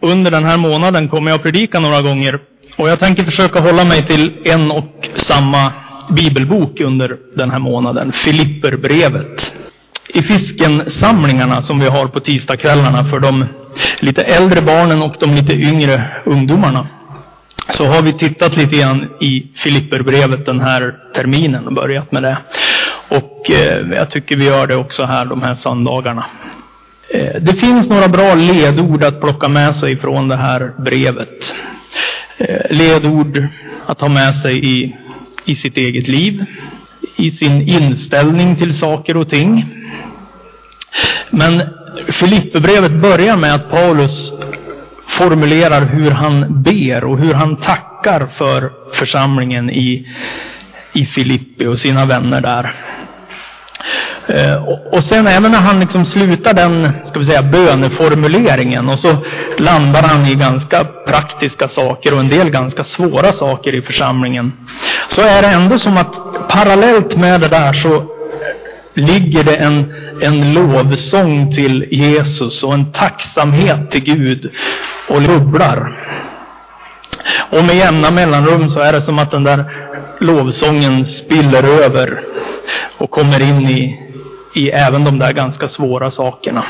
under 0.00 0.30
den 0.30 0.44
här 0.44 0.56
månaden 0.56 1.08
kommer 1.08 1.30
jag 1.30 1.36
att 1.36 1.42
predika 1.42 1.80
några 1.80 2.02
gånger. 2.02 2.38
Och 2.76 2.88
jag 2.88 2.98
tänker 2.98 3.24
försöka 3.24 3.60
hålla 3.60 3.84
mig 3.84 4.06
till 4.06 4.32
en 4.44 4.70
och 4.70 5.08
samma 5.16 5.72
bibelbok 6.10 6.80
under 6.80 7.16
den 7.36 7.50
här 7.50 7.58
månaden, 7.58 8.12
Filipperbrevet. 8.12 9.52
I 10.08 10.22
fiskensamlingarna 10.22 11.62
som 11.62 11.80
vi 11.80 11.88
har 11.88 12.06
på 12.06 12.20
tisdagskvällarna 12.20 13.04
för 13.04 13.20
de 13.20 13.46
lite 14.00 14.22
äldre 14.22 14.62
barnen 14.62 15.02
och 15.02 15.14
de 15.20 15.34
lite 15.34 15.52
yngre 15.52 16.06
ungdomarna 16.24 16.86
så 17.70 17.86
har 17.86 18.02
vi 18.02 18.12
tittat 18.12 18.56
lite 18.56 18.76
grann 18.76 19.06
i 19.20 19.46
Filipperbrevet 19.56 20.46
den 20.46 20.60
här 20.60 20.94
terminen 21.14 21.66
och 21.66 21.72
börjat 21.72 22.12
med 22.12 22.22
det. 22.22 22.36
Och 23.08 23.50
eh, 23.50 23.86
jag 23.92 24.10
tycker 24.10 24.36
vi 24.36 24.44
gör 24.44 24.66
det 24.66 24.76
också 24.76 25.04
här 25.04 25.24
de 25.24 25.42
här 25.42 25.54
söndagarna. 25.54 26.24
Eh, 27.08 27.40
det 27.40 27.54
finns 27.54 27.88
några 27.88 28.08
bra 28.08 28.34
ledord 28.34 29.04
att 29.04 29.20
plocka 29.20 29.48
med 29.48 29.76
sig 29.76 29.96
från 29.96 30.28
det 30.28 30.36
här 30.36 30.72
brevet. 30.78 31.54
Eh, 32.38 32.70
ledord 32.70 33.46
att 33.86 34.00
ha 34.00 34.08
med 34.08 34.34
sig 34.34 34.66
i, 34.66 34.96
i 35.44 35.54
sitt 35.54 35.76
eget 35.76 36.08
liv, 36.08 36.44
i 37.16 37.30
sin 37.30 37.68
inställning 37.68 38.56
till 38.56 38.78
saker 38.78 39.16
och 39.16 39.28
ting. 39.28 39.66
Men 41.30 41.62
Filipperbrevet 42.08 42.92
börjar 42.92 43.36
med 43.36 43.54
att 43.54 43.70
Paulus 43.70 44.32
formulerar 45.06 45.86
hur 45.86 46.10
han 46.10 46.62
ber 46.62 47.04
och 47.04 47.18
hur 47.18 47.34
han 47.34 47.56
tackar 47.56 48.26
för 48.26 48.72
församlingen 48.92 49.70
i, 49.70 50.08
i 50.92 51.06
Filippi 51.06 51.66
och 51.66 51.78
sina 51.78 52.06
vänner 52.06 52.40
där. 52.40 52.74
Eh, 54.26 54.68
och 54.92 55.04
sen 55.04 55.26
även 55.26 55.52
när 55.52 55.58
han 55.58 55.80
liksom 55.80 56.04
slutar 56.04 56.54
den, 56.54 56.92
ska 57.04 57.18
vi 57.18 57.24
säga, 57.24 57.42
böneformuleringen 57.42 58.88
och 58.88 58.98
så 58.98 59.16
landar 59.58 60.02
han 60.02 60.26
i 60.26 60.34
ganska 60.34 60.84
praktiska 60.84 61.68
saker 61.68 62.14
och 62.14 62.20
en 62.20 62.28
del 62.28 62.50
ganska 62.50 62.84
svåra 62.84 63.32
saker 63.32 63.74
i 63.74 63.82
församlingen. 63.82 64.52
Så 65.08 65.22
är 65.22 65.42
det 65.42 65.48
ändå 65.48 65.78
som 65.78 65.96
att 65.96 66.14
parallellt 66.48 67.16
med 67.16 67.40
det 67.40 67.48
där 67.48 67.72
så 67.72 68.04
ligger 68.94 69.44
det 69.44 69.56
en, 69.56 69.94
en 70.22 70.52
lovsång 70.52 71.54
till 71.54 71.86
Jesus 71.90 72.62
och 72.62 72.74
en 72.74 72.92
tacksamhet 72.92 73.90
till 73.90 74.04
Gud 74.04 74.50
och 75.08 75.22
bubblar. 75.22 75.98
Och 77.50 77.64
med 77.64 77.76
jämna 77.76 78.10
mellanrum 78.10 78.70
så 78.70 78.80
är 78.80 78.92
det 78.92 79.02
som 79.02 79.18
att 79.18 79.30
den 79.30 79.44
där 79.44 79.83
lovsången 80.24 81.06
spiller 81.06 81.62
över 81.62 82.22
och 82.98 83.10
kommer 83.10 83.42
in 83.42 83.68
i, 83.68 84.00
i 84.54 84.70
även 84.70 85.04
de 85.04 85.18
där 85.18 85.32
ganska 85.32 85.68
svåra 85.68 86.10
sakerna. 86.10 86.64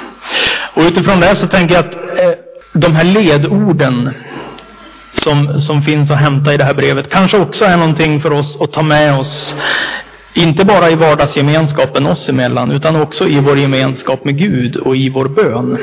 Och 0.75 0.83
utifrån 0.83 1.21
det 1.21 1.37
så 1.37 1.47
tänker 1.47 1.75
jag 1.75 1.85
att 1.85 1.95
eh, 1.95 2.33
de 2.73 2.97
här 2.97 3.05
ledorden 3.05 4.15
som, 5.13 5.61
som 5.61 5.83
finns 5.83 6.11
att 6.11 6.19
hämta 6.19 6.55
i 6.55 6.57
det 6.57 6.65
här 6.65 6.75
brevet 6.75 7.11
kanske 7.11 7.39
också 7.39 7.65
är 7.65 7.77
någonting 7.77 8.21
för 8.21 8.33
oss 8.33 8.61
att 8.61 8.73
ta 8.73 8.83
med 8.83 9.19
oss 9.19 9.55
inte 10.35 10.65
bara 10.65 10.91
i 10.91 10.95
vardagsgemenskapen 10.95 12.07
oss 12.07 12.29
emellan, 12.29 12.71
utan 12.71 12.97
också 12.97 13.29
i 13.29 13.41
vår 13.41 13.59
gemenskap 13.59 14.25
med 14.25 14.39
Gud 14.39 14.77
och 14.77 14.97
i 14.97 15.09
vår 15.09 15.29
bön. 15.29 15.79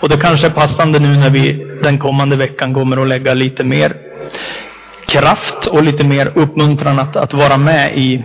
Och 0.00 0.08
det 0.08 0.16
kanske 0.16 0.46
är 0.46 0.50
passande 0.50 0.98
nu 0.98 1.08
när 1.08 1.30
vi 1.30 1.66
den 1.82 1.98
kommande 1.98 2.36
veckan 2.36 2.74
kommer 2.74 3.02
att 3.02 3.08
lägga 3.08 3.34
lite 3.34 3.64
mer 3.64 3.96
kraft 5.06 5.66
och 5.66 5.82
lite 5.82 6.04
mer 6.04 6.32
uppmuntran 6.34 6.98
att, 6.98 7.16
att 7.16 7.34
vara 7.34 7.56
med 7.56 7.98
i, 7.98 8.24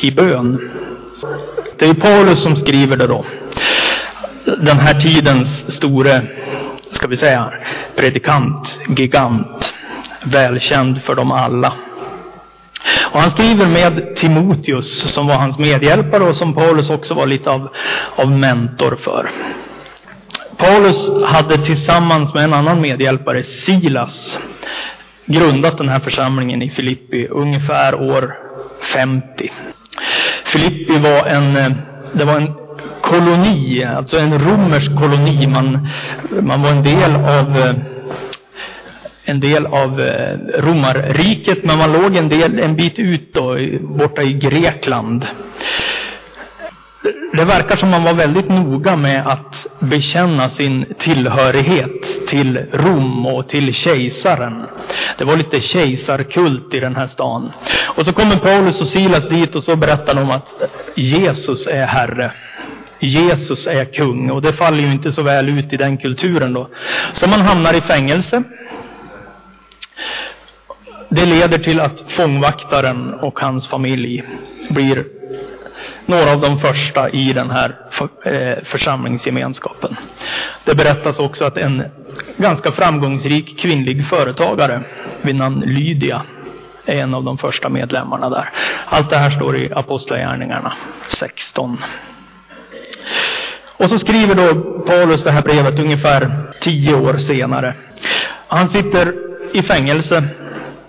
i 0.00 0.10
bön. 0.10 0.70
Det 1.78 1.86
är 1.86 1.94
Paulus 1.94 2.42
som 2.42 2.56
skriver 2.56 2.96
det 2.96 3.06
då. 3.06 3.24
Den 4.44 4.78
här 4.78 4.94
tidens 4.94 5.76
store, 5.76 6.22
ska 6.92 7.06
vi 7.06 7.16
säga, 7.16 7.52
predikant, 7.96 8.80
gigant, 8.96 9.74
välkänd 10.24 11.02
för 11.02 11.14
dem 11.14 11.32
alla. 11.32 11.72
Och 13.12 13.20
han 13.20 13.30
skriver 13.30 13.66
med 13.66 14.16
Timoteus 14.16 15.12
som 15.12 15.26
var 15.26 15.34
hans 15.34 15.58
medhjälpare 15.58 16.24
och 16.24 16.36
som 16.36 16.54
Paulus 16.54 16.90
också 16.90 17.14
var 17.14 17.26
lite 17.26 17.50
av, 17.50 17.68
av 18.16 18.30
mentor 18.30 18.98
för. 19.02 19.30
Paulus 20.56 21.10
hade 21.24 21.58
tillsammans 21.58 22.34
med 22.34 22.44
en 22.44 22.54
annan 22.54 22.80
medhjälpare, 22.80 23.42
Silas, 23.42 24.38
grundat 25.28 25.78
den 25.78 25.88
här 25.88 26.00
församlingen 26.00 26.62
i 26.62 26.70
Filippi 26.70 27.26
ungefär 27.26 27.94
år 27.94 28.34
50. 28.94 29.52
Filippi 30.44 30.98
var 30.98 31.26
en, 31.26 31.74
det 32.12 32.24
var 32.24 32.36
en 32.36 32.52
koloni, 33.00 33.84
alltså 33.84 34.18
en 34.18 34.38
romersk 34.38 34.96
koloni. 34.96 35.46
Man, 35.46 35.88
man 36.42 36.62
var 36.62 36.70
en 36.70 36.82
del 36.82 37.16
av 37.16 37.58
eh, 37.58 37.74
en 39.24 39.40
del 39.40 39.66
av 39.66 40.00
eh, 40.00 40.38
romarriket, 40.58 41.64
men 41.64 41.78
man 41.78 41.92
låg 41.92 42.16
en, 42.16 42.28
del, 42.28 42.58
en 42.58 42.76
bit 42.76 42.98
ut 42.98 43.34
då, 43.34 43.56
borta 43.80 44.22
i 44.22 44.32
Grekland. 44.32 45.26
Det 47.32 47.44
verkar 47.44 47.76
som 47.76 47.90
man 47.90 48.04
var 48.04 48.14
väldigt 48.14 48.48
noga 48.48 48.96
med 48.96 49.26
att 49.26 49.66
bekänna 49.78 50.50
sin 50.50 50.94
tillhörighet 50.98 52.26
till 52.28 52.58
Rom 52.72 53.26
och 53.26 53.48
till 53.48 53.74
kejsaren. 53.74 54.64
Det 55.18 55.24
var 55.24 55.36
lite 55.36 55.60
kejsarkult 55.60 56.74
i 56.74 56.80
den 56.80 56.96
här 56.96 57.06
stan. 57.06 57.52
Och 57.84 58.04
så 58.04 58.12
kommer 58.12 58.36
Paulus 58.36 58.80
och 58.80 58.88
Silas 58.88 59.28
dit 59.28 59.54
och 59.54 59.64
så 59.64 59.76
berättar 59.76 60.14
de 60.14 60.30
att 60.30 60.48
Jesus 60.96 61.66
är 61.66 61.86
Herre. 61.86 62.32
Jesus 63.00 63.66
är 63.66 63.84
kung 63.84 64.30
och 64.30 64.42
det 64.42 64.52
faller 64.52 64.78
ju 64.78 64.92
inte 64.92 65.12
så 65.12 65.22
väl 65.22 65.48
ut 65.48 65.72
i 65.72 65.76
den 65.76 65.98
kulturen 65.98 66.52
då. 66.52 66.68
Så 67.12 67.28
man 67.28 67.40
hamnar 67.40 67.74
i 67.74 67.80
fängelse. 67.80 68.42
Det 71.08 71.26
leder 71.26 71.58
till 71.58 71.80
att 71.80 72.04
fångvaktaren 72.08 73.14
och 73.14 73.40
hans 73.40 73.68
familj 73.68 74.24
blir 74.70 75.04
några 76.08 76.32
av 76.32 76.40
de 76.40 76.60
första 76.60 77.10
i 77.10 77.32
den 77.32 77.50
här 77.50 77.76
eh, 78.24 78.64
församlingsgemenskapen. 78.64 79.96
Det 80.64 80.74
berättas 80.74 81.18
också 81.18 81.44
att 81.44 81.56
en 81.56 81.84
ganska 82.36 82.72
framgångsrik 82.72 83.58
kvinnlig 83.58 84.06
företagare 84.06 84.80
vid 85.22 85.36
namn 85.36 85.60
Lydia 85.60 86.22
är 86.84 86.96
en 86.96 87.14
av 87.14 87.24
de 87.24 87.38
första 87.38 87.68
medlemmarna 87.68 88.30
där. 88.30 88.50
Allt 88.86 89.10
det 89.10 89.16
här 89.16 89.30
står 89.30 89.56
i 89.56 89.72
Apostlagärningarna 89.72 90.72
16. 91.08 91.78
Och 93.76 93.90
så 93.90 93.98
skriver 93.98 94.34
då 94.34 94.54
Paulus 94.80 95.22
det 95.22 95.30
här 95.30 95.42
brevet 95.42 95.78
ungefär 95.78 96.30
tio 96.60 96.94
år 96.94 97.14
senare. 97.14 97.74
Han 98.48 98.68
sitter 98.68 99.14
i 99.52 99.62
fängelse 99.62 100.24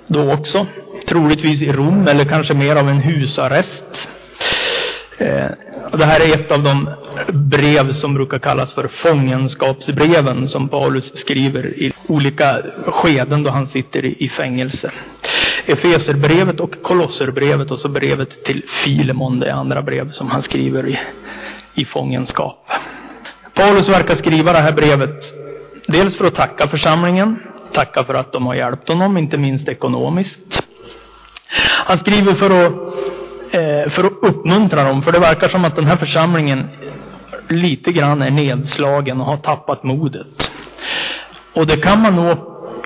då 0.08 0.34
också. 0.34 0.68
Troligtvis 1.08 1.62
i 1.62 1.72
Rom 1.72 2.08
eller 2.08 2.25
kanske 2.25 2.53
mer 2.53 2.75
av 2.75 2.90
en 2.90 3.00
husarrest. 3.00 4.09
Eh, 5.19 5.47
det 5.91 6.06
här 6.06 6.19
är 6.19 6.34
ett 6.34 6.52
av 6.52 6.63
de 6.63 6.90
brev 7.28 7.94
som 7.94 8.13
brukar 8.13 8.40
kallas 8.40 8.74
för 8.74 8.88
fångenskapsbreven 8.88 10.47
som 10.47 10.69
Paulus 10.69 11.12
skriver 11.16 11.66
i 11.66 11.94
olika 12.07 12.62
skeden 12.88 13.44
då 13.44 13.50
han 13.50 13.68
sitter 13.68 14.06
i 14.24 14.29
fängelse. 14.29 14.91
Efeserbrevet 15.66 16.59
och 16.59 16.81
Kolosserbrevet 16.81 17.72
och 17.72 17.79
så 17.79 17.88
brevet 17.88 18.44
till 18.44 18.63
Filemon, 18.68 19.40
det 19.40 19.47
är 19.50 19.53
andra 19.53 19.81
brev 19.81 20.12
som 20.12 20.29
han 20.31 20.44
skriver 20.44 20.88
i, 20.88 21.00
i 21.75 21.85
fångenskap. 21.85 22.69
Paulus 23.53 23.90
verkar 23.90 24.16
skriva 24.16 24.53
det 24.53 24.59
här 24.59 24.72
brevet 24.72 25.34
dels 25.88 26.16
för 26.16 26.25
att 26.25 26.35
tacka 26.35 26.68
församlingen 26.68 27.40
tacka 27.74 28.03
för 28.03 28.13
att 28.13 28.31
de 28.31 28.46
har 28.46 28.56
hjälpt 28.56 28.90
honom, 28.90 29.18
inte 29.18 29.38
minst 29.38 29.68
ekonomiskt. 29.68 30.63
Han 31.85 32.00
skriver 32.00 32.34
för 32.34 32.66
att, 32.66 32.74
Eh, 33.52 33.90
för 33.90 34.04
att 34.04 34.14
uppmuntra 34.22 34.84
dem, 34.84 35.04
för 35.04 35.12
det 35.12 35.20
verkar 35.20 35.48
som 35.48 35.66
att 35.66 35.76
den 35.76 35.86
här 35.86 35.98
församlingen 35.98 36.70
lite 37.48 37.92
grann 37.92 38.22
är 38.22 38.32
nedslagen 38.32 39.22
och 39.22 39.28
har 39.28 39.38
tappat 39.38 39.84
modet. 39.84 40.52
Och 41.54 41.68
det 41.68 41.78
kan 41.78 42.02
man 42.02 42.16
nog 42.16 42.38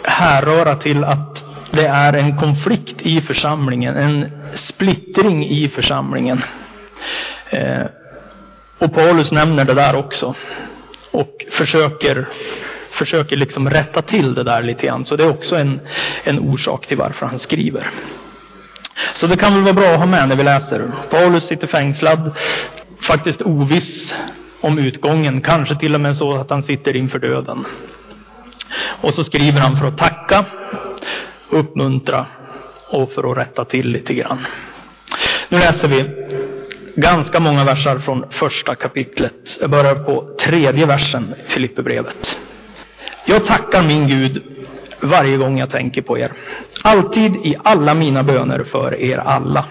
härröra 0.03 0.75
till 0.75 1.03
att 1.03 1.43
det 1.71 1.85
är 1.85 2.13
en 2.13 2.37
konflikt 2.37 3.01
i 3.01 3.21
församlingen, 3.21 3.95
en 3.95 4.31
splittring 4.55 5.45
i 5.45 5.69
församlingen. 5.69 6.43
Eh, 7.49 7.85
och 8.77 8.93
Paulus 8.93 9.31
nämner 9.31 9.65
det 9.65 9.73
där 9.73 9.95
också 9.95 10.35
och 11.11 11.45
försöker 11.51 12.27
försöker 12.91 13.35
liksom 13.37 13.69
rätta 13.69 14.01
till 14.01 14.33
det 14.33 14.43
där 14.43 14.63
lite 14.63 14.87
grann. 14.87 15.05
Så 15.05 15.15
det 15.15 15.23
är 15.23 15.29
också 15.29 15.55
en, 15.55 15.79
en 16.23 16.39
orsak 16.39 16.87
till 16.87 16.97
varför 16.97 17.25
han 17.25 17.39
skriver. 17.39 17.91
Så 19.13 19.27
det 19.27 19.37
kan 19.37 19.53
väl 19.53 19.63
vara 19.63 19.73
bra 19.73 19.93
att 19.93 19.99
ha 19.99 20.05
med 20.05 20.29
när 20.29 20.35
vi 20.35 20.43
läser. 20.43 20.91
Paulus 21.09 21.47
sitter 21.47 21.67
fängslad, 21.67 22.31
faktiskt 23.01 23.41
oviss 23.41 24.13
om 24.61 24.77
utgången, 24.79 25.41
kanske 25.41 25.75
till 25.75 25.95
och 25.95 26.01
med 26.01 26.17
så 26.17 26.35
att 26.35 26.49
han 26.49 26.63
sitter 26.63 26.95
inför 26.95 27.19
döden. 27.19 27.65
Och 29.01 29.13
så 29.13 29.23
skriver 29.23 29.59
han 29.59 29.77
för 29.77 29.87
att 29.87 29.97
tacka, 29.97 30.45
uppmuntra 31.49 32.25
och 32.89 33.11
för 33.11 33.31
att 33.31 33.37
rätta 33.37 33.65
till 33.65 33.89
lite 33.89 34.13
grann. 34.13 34.45
Nu 35.49 35.59
läser 35.59 35.87
vi 35.87 36.05
ganska 36.95 37.39
många 37.39 37.63
versar 37.63 37.99
från 37.99 38.25
första 38.29 38.75
kapitlet. 38.75 39.57
Jag 39.61 39.69
börjar 39.69 39.95
på 39.95 40.35
tredje 40.39 40.85
versen 40.85 41.35
i 41.45 41.51
Filipperbrevet. 41.51 42.39
Jag 43.25 43.45
tackar 43.45 43.83
min 43.83 44.07
Gud 44.07 44.43
varje 45.03 45.37
gång 45.37 45.59
jag 45.59 45.69
tänker 45.69 46.01
på 46.01 46.17
er. 46.17 46.31
Alltid 46.83 47.35
i 47.35 47.55
alla 47.63 47.93
mina 47.93 48.23
böner 48.23 48.63
för 48.63 49.01
er 49.01 49.17
alla. 49.17 49.65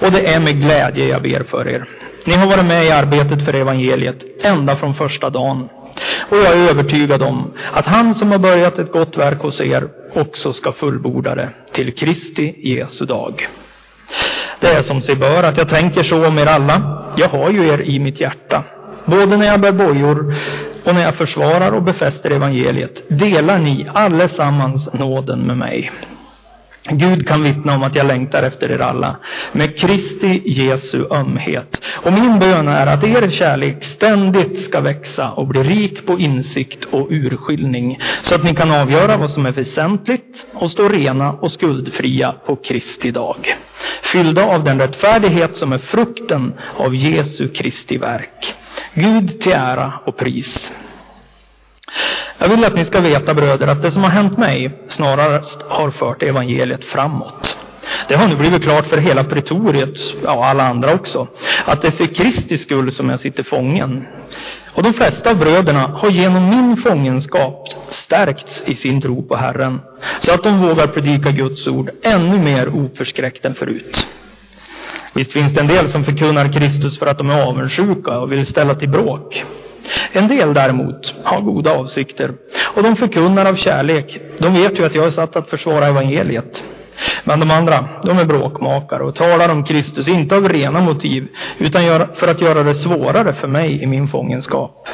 Och 0.00 0.12
det 0.12 0.26
är 0.26 0.40
med 0.40 0.60
glädje 0.60 1.08
jag 1.08 1.22
ber 1.22 1.42
för 1.42 1.68
er. 1.68 1.84
Ni 2.24 2.34
har 2.34 2.46
varit 2.46 2.64
med 2.64 2.84
i 2.84 2.90
arbetet 2.90 3.44
för 3.44 3.54
evangeliet 3.54 4.24
ända 4.42 4.76
från 4.76 4.94
första 4.94 5.30
dagen. 5.30 5.68
Och 6.28 6.36
jag 6.36 6.46
är 6.46 6.70
övertygad 6.70 7.22
om 7.22 7.52
att 7.72 7.86
han 7.86 8.14
som 8.14 8.30
har 8.30 8.38
börjat 8.38 8.78
ett 8.78 8.92
gott 8.92 9.16
verk 9.16 9.40
hos 9.40 9.60
er 9.60 9.88
också 10.14 10.52
ska 10.52 10.72
fullborda 10.72 11.34
det 11.34 11.48
till 11.72 11.94
Kristi 11.94 12.54
Jesu 12.58 13.04
dag. 13.04 13.48
Det 14.60 14.68
är 14.68 14.82
som 14.82 15.02
sig 15.02 15.16
bör 15.16 15.42
att 15.42 15.56
jag 15.56 15.68
tänker 15.68 16.02
så 16.02 16.26
om 16.26 16.38
er 16.38 16.46
alla. 16.46 17.04
Jag 17.16 17.28
har 17.28 17.50
ju 17.50 17.68
er 17.68 17.80
i 17.80 17.98
mitt 17.98 18.20
hjärta. 18.20 18.64
Både 19.04 19.36
när 19.36 19.46
jag 19.46 19.60
bär 19.60 19.72
bojor 19.72 20.34
och 20.84 20.94
när 20.94 21.02
jag 21.02 21.14
försvarar 21.14 21.72
och 21.72 21.82
befäster 21.82 22.30
evangeliet 22.30 23.02
delar 23.08 23.58
ni 23.58 23.86
allesammans 23.94 24.88
nåden 24.92 25.40
med 25.40 25.56
mig. 25.56 25.90
Gud 26.90 27.28
kan 27.28 27.42
vittna 27.42 27.74
om 27.74 27.82
att 27.82 27.96
jag 27.96 28.06
längtar 28.06 28.42
efter 28.42 28.70
er 28.70 28.78
alla 28.78 29.16
med 29.52 29.78
Kristi 29.78 30.42
Jesu 30.44 31.04
ömhet. 31.10 31.84
Och 31.86 32.12
min 32.12 32.38
bön 32.38 32.68
är 32.68 32.86
att 32.86 33.04
er 33.04 33.30
kärlek 33.30 33.84
ständigt 33.84 34.64
ska 34.64 34.80
växa 34.80 35.30
och 35.30 35.46
bli 35.46 35.62
rik 35.62 36.06
på 36.06 36.18
insikt 36.18 36.84
och 36.84 37.06
urskiljning 37.10 37.98
så 38.22 38.34
att 38.34 38.44
ni 38.44 38.54
kan 38.54 38.70
avgöra 38.70 39.16
vad 39.16 39.30
som 39.30 39.46
är 39.46 39.52
väsentligt 39.52 40.46
och 40.52 40.70
stå 40.70 40.88
rena 40.88 41.32
och 41.32 41.52
skuldfria 41.52 42.34
på 42.46 42.56
Kristi 42.56 43.10
dag. 43.10 43.56
Fyllda 44.02 44.44
av 44.44 44.64
den 44.64 44.80
rättfärdighet 44.80 45.56
som 45.56 45.72
är 45.72 45.78
frukten 45.78 46.52
av 46.76 46.94
Jesu 46.94 47.48
Kristi 47.48 47.98
verk. 47.98 48.54
Gud 48.94 49.40
till 49.40 49.52
ära 49.52 49.92
och 50.04 50.16
pris. 50.16 50.72
Jag 52.38 52.48
vill 52.48 52.64
att 52.64 52.74
ni 52.74 52.84
ska 52.84 53.00
veta 53.00 53.34
bröder 53.34 53.66
att 53.66 53.82
det 53.82 53.90
som 53.90 54.02
har 54.02 54.10
hänt 54.10 54.38
mig 54.38 54.70
snarare 54.88 55.42
har 55.68 55.90
fört 55.90 56.22
evangeliet 56.22 56.84
framåt. 56.84 57.56
Det 58.08 58.14
har 58.14 58.28
nu 58.28 58.36
blivit 58.36 58.62
klart 58.62 58.86
för 58.86 58.96
hela 58.96 59.24
pretoriet, 59.24 59.98
ja 60.22 60.46
alla 60.46 60.68
andra 60.68 60.94
också, 60.94 61.28
att 61.64 61.82
det 61.82 61.88
är 61.88 61.92
för 61.92 62.14
Kristi 62.14 62.58
skull 62.58 62.92
som 62.92 63.08
jag 63.08 63.20
sitter 63.20 63.42
fången. 63.42 64.06
Och 64.74 64.82
de 64.82 64.92
flesta 64.92 65.30
av 65.30 65.36
bröderna 65.36 65.86
har 65.86 66.10
genom 66.10 66.48
min 66.50 66.76
fångenskap 66.76 67.68
stärkts 67.88 68.62
i 68.66 68.74
sin 68.74 69.00
tro 69.00 69.22
på 69.28 69.36
Herren, 69.36 69.80
så 70.20 70.32
att 70.32 70.42
de 70.42 70.60
vågar 70.60 70.86
predika 70.86 71.30
Guds 71.30 71.66
ord 71.66 71.90
ännu 72.02 72.38
mer 72.38 72.68
oförskräckt 72.68 73.44
än 73.44 73.54
förut. 73.54 74.06
Visst 75.18 75.32
finns 75.32 75.54
det 75.54 75.60
en 75.60 75.66
del 75.66 75.88
som 75.88 76.04
förkunnar 76.04 76.52
Kristus 76.52 76.98
för 76.98 77.06
att 77.06 77.18
de 77.18 77.30
är 77.30 77.42
avundsjuka 77.42 78.18
och 78.18 78.32
vill 78.32 78.46
ställa 78.46 78.74
till 78.74 78.88
bråk. 78.88 79.44
En 80.12 80.28
del 80.28 80.54
däremot 80.54 81.14
har 81.24 81.40
goda 81.40 81.72
avsikter 81.72 82.32
och 82.74 82.82
de 82.82 82.96
förkunnar 82.96 83.46
av 83.46 83.54
kärlek. 83.54 84.20
De 84.38 84.54
vet 84.54 84.78
ju 84.78 84.86
att 84.86 84.94
jag 84.94 85.06
är 85.06 85.10
satt 85.10 85.36
att 85.36 85.48
försvara 85.48 85.86
evangeliet. 85.86 86.62
Men 87.24 87.40
de 87.40 87.50
andra, 87.50 87.88
de 88.04 88.18
är 88.18 88.24
bråkmakare 88.24 89.02
och 89.02 89.14
talar 89.14 89.48
om 89.48 89.64
Kristus, 89.64 90.08
inte 90.08 90.36
av 90.36 90.48
rena 90.48 90.80
motiv, 90.80 91.28
utan 91.58 92.06
för 92.14 92.28
att 92.28 92.40
göra 92.40 92.62
det 92.62 92.74
svårare 92.74 93.32
för 93.32 93.48
mig 93.48 93.82
i 93.82 93.86
min 93.86 94.08
fångenskap. 94.08 94.88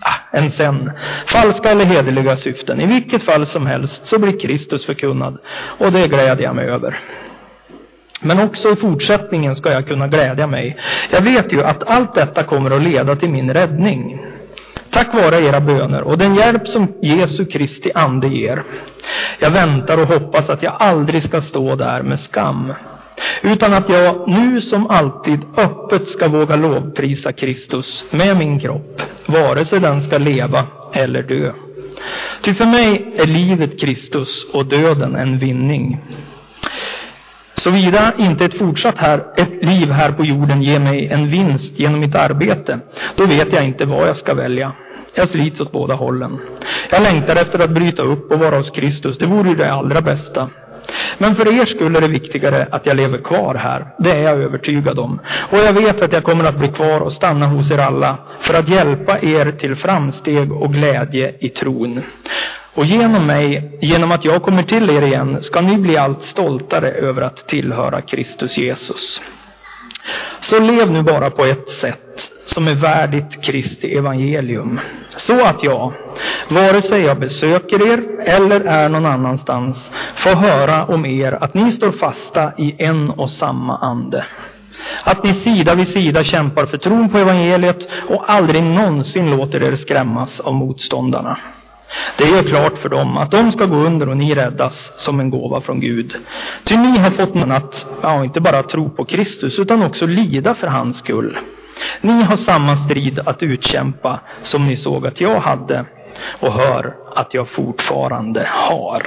Ah, 0.00 0.36
än 0.38 0.50
sen, 0.50 0.90
falska 1.26 1.70
eller 1.70 1.84
hederliga 1.84 2.36
syften. 2.36 2.80
I 2.80 2.86
vilket 2.86 3.22
fall 3.22 3.46
som 3.46 3.66
helst 3.66 4.06
så 4.06 4.18
blir 4.18 4.40
Kristus 4.40 4.86
förkunnad 4.86 5.38
och 5.78 5.92
det 5.92 6.08
gläder 6.08 6.44
jag 6.44 6.56
mig 6.56 6.68
över. 6.68 7.00
Men 8.20 8.40
också 8.40 8.72
i 8.72 8.76
fortsättningen 8.76 9.56
ska 9.56 9.72
jag 9.72 9.86
kunna 9.86 10.08
glädja 10.08 10.46
mig. 10.46 10.76
Jag 11.10 11.20
vet 11.20 11.52
ju 11.52 11.64
att 11.64 11.82
allt 11.82 12.14
detta 12.14 12.42
kommer 12.42 12.70
att 12.70 12.82
leda 12.82 13.16
till 13.16 13.30
min 13.30 13.54
räddning. 13.54 14.18
Tack 14.90 15.14
vare 15.14 15.44
era 15.44 15.60
böner 15.60 16.02
och 16.02 16.18
den 16.18 16.34
hjälp 16.34 16.68
som 16.68 16.92
Jesu 17.02 17.44
Kristi 17.44 17.90
ande 17.94 18.28
ger. 18.28 18.62
Jag 19.38 19.50
väntar 19.50 19.98
och 19.98 20.08
hoppas 20.08 20.48
att 20.48 20.62
jag 20.62 20.74
aldrig 20.78 21.22
ska 21.22 21.42
stå 21.42 21.74
där 21.74 22.02
med 22.02 22.20
skam. 22.20 22.72
Utan 23.42 23.74
att 23.74 23.88
jag 23.88 24.28
nu 24.28 24.60
som 24.60 24.86
alltid 24.86 25.40
öppet 25.56 26.08
ska 26.08 26.28
våga 26.28 26.56
lovprisa 26.56 27.32
Kristus 27.32 28.04
med 28.10 28.36
min 28.36 28.60
kropp, 28.60 29.02
vare 29.26 29.64
sig 29.64 29.80
den 29.80 30.02
ska 30.02 30.18
leva 30.18 30.66
eller 30.92 31.22
dö. 31.22 31.52
Ty 32.42 32.54
för 32.54 32.66
mig 32.66 33.14
är 33.18 33.26
livet 33.26 33.80
Kristus 33.80 34.46
och 34.52 34.66
döden 34.66 35.16
en 35.16 35.38
vinning. 35.38 35.98
Såvida 37.58 38.12
inte 38.18 38.44
ett 38.44 38.58
fortsatt 38.58 38.98
här, 38.98 39.24
ett 39.36 39.64
liv 39.64 39.90
här 39.90 40.12
på 40.12 40.24
jorden 40.24 40.62
ger 40.62 40.78
mig 40.78 41.08
en 41.08 41.30
vinst 41.30 41.78
genom 41.78 42.00
mitt 42.00 42.14
arbete, 42.14 42.78
då 43.16 43.26
vet 43.26 43.52
jag 43.52 43.64
inte 43.64 43.84
vad 43.84 44.08
jag 44.08 44.16
ska 44.16 44.34
välja. 44.34 44.72
Jag 45.14 45.28
slits 45.28 45.60
åt 45.60 45.72
båda 45.72 45.94
hållen. 45.94 46.38
Jag 46.90 47.02
längtar 47.02 47.36
efter 47.36 47.58
att 47.58 47.70
bryta 47.70 48.02
upp 48.02 48.32
och 48.32 48.38
vara 48.38 48.56
hos 48.56 48.70
Kristus. 48.70 49.18
Det 49.18 49.26
vore 49.26 49.48
ju 49.48 49.54
det 49.54 49.72
allra 49.72 50.00
bästa. 50.00 50.48
Men 51.18 51.34
för 51.34 51.60
er 51.60 51.64
skull 51.64 51.96
är 51.96 52.00
det 52.00 52.08
viktigare 52.08 52.66
att 52.70 52.86
jag 52.86 52.96
lever 52.96 53.18
kvar 53.18 53.54
här. 53.54 53.86
Det 53.98 54.10
är 54.10 54.22
jag 54.22 54.38
övertygad 54.38 54.98
om. 54.98 55.20
Och 55.50 55.58
jag 55.58 55.72
vet 55.72 56.02
att 56.02 56.12
jag 56.12 56.24
kommer 56.24 56.44
att 56.44 56.58
bli 56.58 56.68
kvar 56.68 57.00
och 57.00 57.12
stanna 57.12 57.46
hos 57.46 57.70
er 57.70 57.78
alla 57.78 58.16
för 58.40 58.54
att 58.54 58.68
hjälpa 58.68 59.18
er 59.20 59.52
till 59.52 59.76
framsteg 59.76 60.52
och 60.52 60.72
glädje 60.72 61.34
i 61.40 61.48
tron. 61.48 62.02
Och 62.78 62.84
genom 62.84 63.26
mig, 63.26 63.78
genom 63.80 64.12
att 64.12 64.24
jag 64.24 64.42
kommer 64.42 64.62
till 64.62 64.90
er 64.90 65.02
igen, 65.02 65.42
ska 65.42 65.60
ni 65.60 65.78
bli 65.78 65.96
allt 65.96 66.22
stoltare 66.22 66.90
över 66.90 67.22
att 67.22 67.48
tillhöra 67.48 68.00
Kristus 68.00 68.58
Jesus. 68.58 69.20
Så 70.40 70.60
lev 70.60 70.90
nu 70.90 71.02
bara 71.02 71.30
på 71.30 71.44
ett 71.44 71.68
sätt 71.68 72.30
som 72.44 72.68
är 72.68 72.74
värdigt 72.74 73.42
Kristi 73.42 73.96
evangelium. 73.96 74.80
Så 75.16 75.44
att 75.44 75.62
jag, 75.62 75.92
vare 76.48 76.82
sig 76.82 77.02
jag 77.02 77.18
besöker 77.18 77.92
er 77.92 78.20
eller 78.20 78.60
är 78.60 78.88
någon 78.88 79.06
annanstans, 79.06 79.90
får 80.14 80.34
höra 80.34 80.84
om 80.84 81.06
er 81.06 81.38
att 81.40 81.54
ni 81.54 81.72
står 81.72 81.92
fasta 81.92 82.52
i 82.58 82.74
en 82.78 83.10
och 83.10 83.30
samma 83.30 83.78
ande. 83.78 84.24
Att 85.04 85.24
ni 85.24 85.34
sida 85.34 85.74
vid 85.74 85.88
sida 85.88 86.24
kämpar 86.24 86.66
för 86.66 86.78
tron 86.78 87.08
på 87.08 87.18
evangeliet 87.18 87.88
och 88.08 88.30
aldrig 88.30 88.62
någonsin 88.62 89.30
låter 89.30 89.62
er 89.62 89.76
skrämmas 89.76 90.40
av 90.40 90.54
motståndarna. 90.54 91.38
Det 92.16 92.24
gör 92.28 92.42
klart 92.42 92.78
för 92.78 92.88
dem 92.88 93.16
att 93.16 93.30
de 93.30 93.52
ska 93.52 93.66
gå 93.66 93.76
under 93.76 94.08
och 94.08 94.16
ni 94.16 94.34
räddas 94.34 94.92
som 94.96 95.20
en 95.20 95.30
gåva 95.30 95.60
från 95.60 95.80
Gud. 95.80 96.16
Ty 96.64 96.76
ni 96.76 96.98
har 96.98 97.10
fått 97.10 97.34
någon 97.34 97.52
att, 97.52 97.86
ja, 98.02 98.24
inte 98.24 98.40
bara 98.40 98.62
tro 98.62 98.90
på 98.90 99.04
Kristus, 99.04 99.58
utan 99.58 99.82
också 99.82 100.06
lida 100.06 100.54
för 100.54 100.66
hans 100.66 100.98
skull. 100.98 101.38
Ni 102.00 102.22
har 102.22 102.36
samma 102.36 102.76
strid 102.76 103.20
att 103.26 103.42
utkämpa 103.42 104.20
som 104.42 104.66
ni 104.66 104.76
såg 104.76 105.06
att 105.06 105.20
jag 105.20 105.40
hade 105.40 105.84
och 106.40 106.52
hör 106.52 106.96
att 107.14 107.34
jag 107.34 107.48
fortfarande 107.48 108.48
har. 108.50 109.06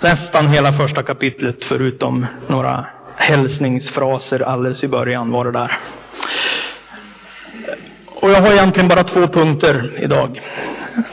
Nästan 0.00 0.48
hela 0.48 0.72
första 0.72 1.02
kapitlet 1.02 1.64
förutom 1.64 2.26
några 2.46 2.86
hälsningsfraser 3.16 4.40
alldeles 4.40 4.84
i 4.84 4.88
början 4.88 5.30
var 5.30 5.44
det 5.44 5.52
där. 5.52 5.78
Jag 8.36 8.42
har 8.42 8.52
egentligen 8.52 8.88
bara 8.88 9.04
två 9.04 9.26
punkter 9.26 9.90
idag 9.98 10.40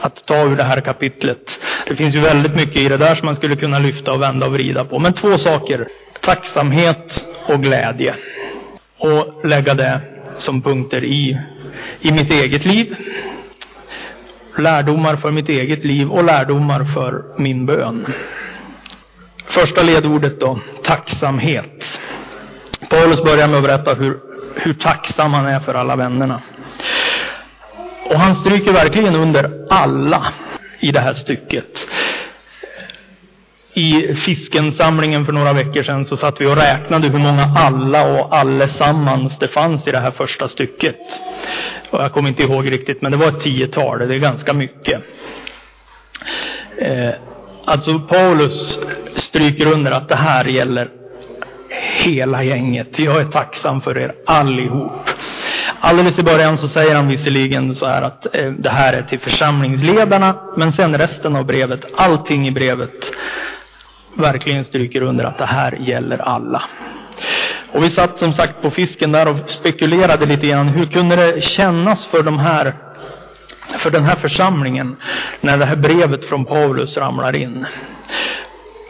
att 0.00 0.26
ta 0.26 0.42
ur 0.42 0.56
det 0.56 0.64
här 0.64 0.80
kapitlet. 0.80 1.60
Det 1.86 1.96
finns 1.96 2.14
ju 2.14 2.20
väldigt 2.20 2.54
mycket 2.54 2.76
i 2.76 2.88
det 2.88 2.96
där 2.96 3.14
som 3.14 3.26
man 3.26 3.36
skulle 3.36 3.56
kunna 3.56 3.78
lyfta 3.78 4.12
och 4.12 4.22
vända 4.22 4.46
och 4.46 4.52
vrida 4.52 4.84
på. 4.84 4.98
Men 4.98 5.12
två 5.12 5.38
saker. 5.38 5.88
Tacksamhet 6.20 7.24
och 7.46 7.62
glädje. 7.62 8.14
Och 8.98 9.46
lägga 9.46 9.74
det 9.74 10.00
som 10.36 10.62
punkter 10.62 11.04
i, 11.04 11.38
i 12.00 12.12
mitt 12.12 12.30
eget 12.30 12.64
liv. 12.64 12.96
Lärdomar 14.58 15.16
för 15.16 15.30
mitt 15.30 15.48
eget 15.48 15.84
liv 15.84 16.10
och 16.10 16.24
lärdomar 16.24 16.84
för 16.84 17.24
min 17.38 17.66
bön. 17.66 18.06
Första 19.46 19.82
ledordet 19.82 20.40
då, 20.40 20.58
tacksamhet. 20.82 22.00
Paulus 22.90 23.22
börjar 23.22 23.48
med 23.48 23.56
att 23.56 23.64
berätta 23.64 23.94
hur, 23.94 24.18
hur 24.54 24.74
tacksam 24.74 25.32
han 25.32 25.46
är 25.46 25.60
för 25.60 25.74
alla 25.74 25.96
vännerna. 25.96 26.40
Och 28.04 28.20
han 28.20 28.34
stryker 28.34 28.72
verkligen 28.72 29.16
under 29.16 29.66
alla 29.70 30.32
i 30.80 30.92
det 30.92 31.00
här 31.00 31.14
stycket. 31.14 31.86
I 33.74 34.14
fiskensamlingen 34.14 35.26
för 35.26 35.32
några 35.32 35.52
veckor 35.52 35.82
sedan 35.82 36.04
så 36.04 36.16
satt 36.16 36.40
vi 36.40 36.46
och 36.46 36.56
räknade 36.56 37.08
hur 37.08 37.18
många 37.18 37.44
alla 37.56 38.04
och 38.06 38.36
allesammans 38.36 39.38
det 39.38 39.48
fanns 39.48 39.86
i 39.88 39.90
det 39.90 39.98
här 39.98 40.10
första 40.10 40.48
stycket. 40.48 40.96
Och 41.90 42.02
jag 42.02 42.12
kommer 42.12 42.28
inte 42.28 42.42
ihåg 42.42 42.72
riktigt, 42.72 43.02
men 43.02 43.12
det 43.12 43.18
var 43.18 43.28
ett 43.28 43.40
tiotal. 43.40 43.98
Det 43.98 44.14
är 44.14 44.18
ganska 44.18 44.52
mycket. 44.52 45.02
Eh, 46.78 47.10
alltså 47.64 47.98
Paulus 47.98 48.78
stryker 49.14 49.66
under 49.66 49.90
att 49.92 50.08
det 50.08 50.16
här 50.16 50.44
gäller 50.44 50.90
hela 51.96 52.42
gänget. 52.42 52.98
Jag 52.98 53.20
är 53.20 53.24
tacksam 53.24 53.80
för 53.80 53.98
er 53.98 54.14
allihop. 54.26 55.10
Alldeles 55.86 56.18
i 56.18 56.22
början 56.22 56.58
så 56.58 56.68
säger 56.68 56.94
han 56.94 57.08
visserligen 57.08 57.74
så 57.74 57.86
här 57.86 58.02
att 58.02 58.34
eh, 58.34 58.50
det 58.50 58.70
här 58.70 58.92
är 58.92 59.02
till 59.02 59.20
församlingsledarna, 59.20 60.34
men 60.56 60.72
sen 60.72 60.98
resten 60.98 61.36
av 61.36 61.44
brevet, 61.44 61.84
allting 61.96 62.48
i 62.48 62.50
brevet 62.50 62.90
verkligen 64.14 64.64
stryker 64.64 65.02
under 65.02 65.24
att 65.24 65.38
det 65.38 65.46
här 65.46 65.76
gäller 65.80 66.18
alla. 66.18 66.62
Och 67.72 67.84
vi 67.84 67.90
satt 67.90 68.18
som 68.18 68.32
sagt 68.32 68.62
på 68.62 68.70
fisken 68.70 69.12
där 69.12 69.28
och 69.28 69.50
spekulerade 69.50 70.26
lite 70.26 70.46
grann. 70.46 70.68
Hur 70.68 70.86
kunde 70.86 71.16
det 71.16 71.44
kännas 71.44 72.06
för 72.06 72.22
de 72.22 72.38
här 72.38 72.74
för 73.78 73.90
den 73.90 74.04
här 74.04 74.16
församlingen 74.16 74.96
när 75.40 75.58
det 75.58 75.64
här 75.64 75.76
brevet 75.76 76.24
från 76.24 76.44
Paulus 76.44 76.96
ramlar 76.96 77.36
in. 77.36 77.66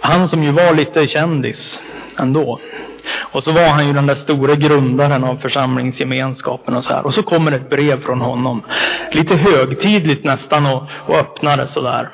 Han 0.00 0.28
som 0.28 0.44
ju 0.44 0.50
var 0.50 0.74
lite 0.74 1.06
kändis 1.06 1.80
ändå. 2.18 2.60
Och 3.12 3.44
så 3.44 3.52
var 3.52 3.68
han 3.68 3.86
ju 3.86 3.92
den 3.92 4.06
där 4.06 4.14
store 4.14 4.56
grundaren 4.56 5.24
av 5.24 5.36
församlingsgemenskapen 5.36 6.74
och 6.74 6.84
så 6.84 6.92
här. 6.94 7.06
Och 7.06 7.14
så 7.14 7.22
kommer 7.22 7.52
ett 7.52 7.70
brev 7.70 8.02
från 8.02 8.20
honom. 8.20 8.62
Lite 9.12 9.36
högtidligt 9.36 10.24
nästan 10.24 10.66
och, 10.66 10.82
och 11.06 11.16
öppnar 11.16 11.56
det 11.56 11.68
sådär. 11.68 12.10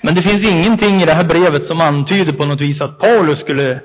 Men 0.00 0.14
det 0.14 0.22
finns 0.22 0.44
ingenting 0.44 1.02
i 1.02 1.06
det 1.06 1.14
här 1.14 1.24
brevet 1.24 1.66
som 1.66 1.80
antyder 1.80 2.32
på 2.32 2.44
något 2.44 2.60
vis 2.60 2.80
att 2.80 2.98
Paulus 2.98 3.40
skulle 3.40 3.80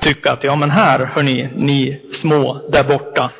tycka 0.00 0.32
att 0.32 0.44
ja 0.44 0.56
men 0.56 0.70
här 0.70 1.10
hörni, 1.14 1.48
ni 1.56 2.00
små 2.12 2.60
där 2.72 2.84
borta. 2.84 3.30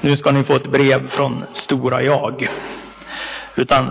Nu 0.00 0.16
ska 0.16 0.30
ni 0.30 0.44
få 0.44 0.56
ett 0.56 0.70
brev 0.70 1.10
från 1.10 1.44
stora 1.52 2.02
jag. 2.02 2.48
Utan 3.56 3.90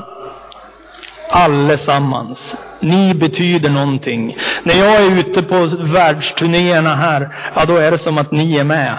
allesammans. 1.29 2.55
Ni 2.79 3.13
betyder 3.13 3.69
någonting. 3.69 4.37
När 4.63 4.75
jag 4.75 4.95
är 4.95 5.19
ute 5.19 5.43
på 5.43 5.65
världsturnéerna 5.79 6.95
här, 6.95 7.29
ja 7.55 7.65
då 7.65 7.77
är 7.77 7.91
det 7.91 7.97
som 7.97 8.17
att 8.17 8.31
ni 8.31 8.57
är 8.57 8.63
med. 8.63 8.97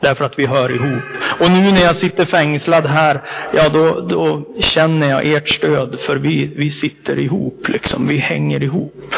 Därför 0.00 0.24
att 0.24 0.38
vi 0.38 0.46
hör 0.46 0.70
ihop. 0.70 1.02
Och 1.40 1.50
nu 1.50 1.72
när 1.72 1.82
jag 1.82 1.96
sitter 1.96 2.24
fängslad 2.24 2.86
här, 2.86 3.20
ja 3.52 3.68
då, 3.68 4.00
då 4.00 4.42
känner 4.60 5.10
jag 5.10 5.26
ert 5.26 5.48
stöd. 5.48 5.98
För 6.00 6.16
vi, 6.16 6.46
vi 6.56 6.70
sitter 6.70 7.18
ihop 7.18 7.68
liksom, 7.68 8.08
vi 8.08 8.16
hänger 8.16 8.62
ihop. 8.62 9.14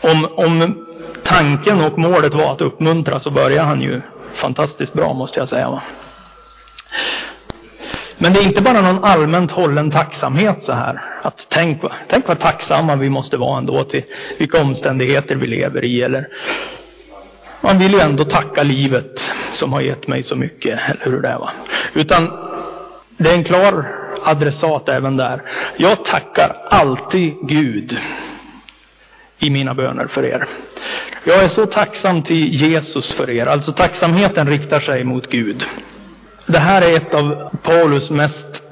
Om, 0.00 0.28
om 0.36 0.84
tanken 1.24 1.80
och 1.80 1.98
målet 1.98 2.34
var 2.34 2.52
att 2.52 2.60
uppmuntra 2.60 3.20
så 3.20 3.30
börjar 3.30 3.64
han 3.64 3.80
ju 3.80 4.00
fantastiskt 4.34 4.92
bra 4.92 5.12
måste 5.12 5.38
jag 5.38 5.48
säga. 5.48 5.70
Va? 5.70 5.82
Men 8.18 8.32
det 8.32 8.38
är 8.38 8.42
inte 8.42 8.60
bara 8.60 8.80
någon 8.80 9.04
allmänt 9.04 9.50
hållen 9.50 9.90
tacksamhet 9.90 10.64
så 10.64 10.72
här. 10.72 11.00
Att 11.22 11.46
tänk, 11.48 11.82
tänk 12.08 12.28
vad 12.28 12.40
tacksamma 12.40 12.96
vi 12.96 13.10
måste 13.10 13.36
vara 13.36 13.58
ändå 13.58 13.84
till 13.84 14.02
vilka 14.38 14.62
omständigheter 14.62 15.34
vi 15.34 15.46
lever 15.46 15.84
i. 15.84 16.02
Eller 16.02 16.28
man 17.60 17.78
vill 17.78 17.92
ju 17.92 18.00
ändå 18.00 18.24
tacka 18.24 18.62
livet 18.62 19.30
som 19.52 19.72
har 19.72 19.80
gett 19.80 20.08
mig 20.08 20.22
så 20.22 20.36
mycket, 20.36 20.80
eller 20.86 21.04
hur 21.04 21.22
det 21.22 21.28
är 21.28 21.38
va. 21.38 21.50
Utan 21.94 22.30
det 23.16 23.30
är 23.30 23.34
en 23.34 23.44
klar 23.44 23.88
adressat 24.24 24.88
även 24.88 25.16
där. 25.16 25.42
Jag 25.76 26.04
tackar 26.04 26.56
alltid 26.70 27.34
Gud 27.42 27.98
i 29.38 29.50
mina 29.50 29.74
böner 29.74 30.06
för 30.06 30.24
er. 30.24 30.46
Jag 31.24 31.44
är 31.44 31.48
så 31.48 31.66
tacksam 31.66 32.22
till 32.22 32.54
Jesus 32.54 33.14
för 33.14 33.30
er. 33.30 33.46
Alltså 33.46 33.72
tacksamheten 33.72 34.48
riktar 34.48 34.80
sig 34.80 35.04
mot 35.04 35.30
Gud. 35.30 35.64
Det 36.46 36.58
här 36.58 36.82
är 36.82 36.96
ett 36.96 37.14
av 37.14 37.50
Paulus 37.62 38.10
mest 38.10 38.62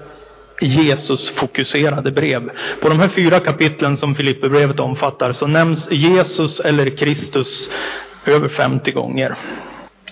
Jesus-fokuserade 0.60 2.10
brev. 2.10 2.50
På 2.80 2.88
de 2.88 3.00
här 3.00 3.08
fyra 3.08 3.40
kapitlen 3.40 3.96
som 3.96 4.14
Filipperbrevet 4.14 4.80
omfattar 4.80 5.32
så 5.32 5.46
nämns 5.46 5.90
Jesus 5.90 6.60
eller 6.60 6.96
Kristus 6.96 7.70
över 8.26 8.48
50 8.48 8.92
gånger. 8.92 9.36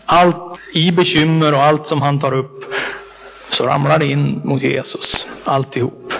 Allt 0.06 0.58
i 0.72 0.90
bekymmer 0.90 1.54
och 1.54 1.62
allt 1.62 1.86
som 1.86 2.02
han 2.02 2.20
tar 2.20 2.34
upp 2.34 2.64
så 3.50 3.66
ramlar 3.66 3.98
det 3.98 4.06
in 4.06 4.40
mot 4.44 4.62
Jesus, 4.62 5.26
alltihop. 5.44 6.12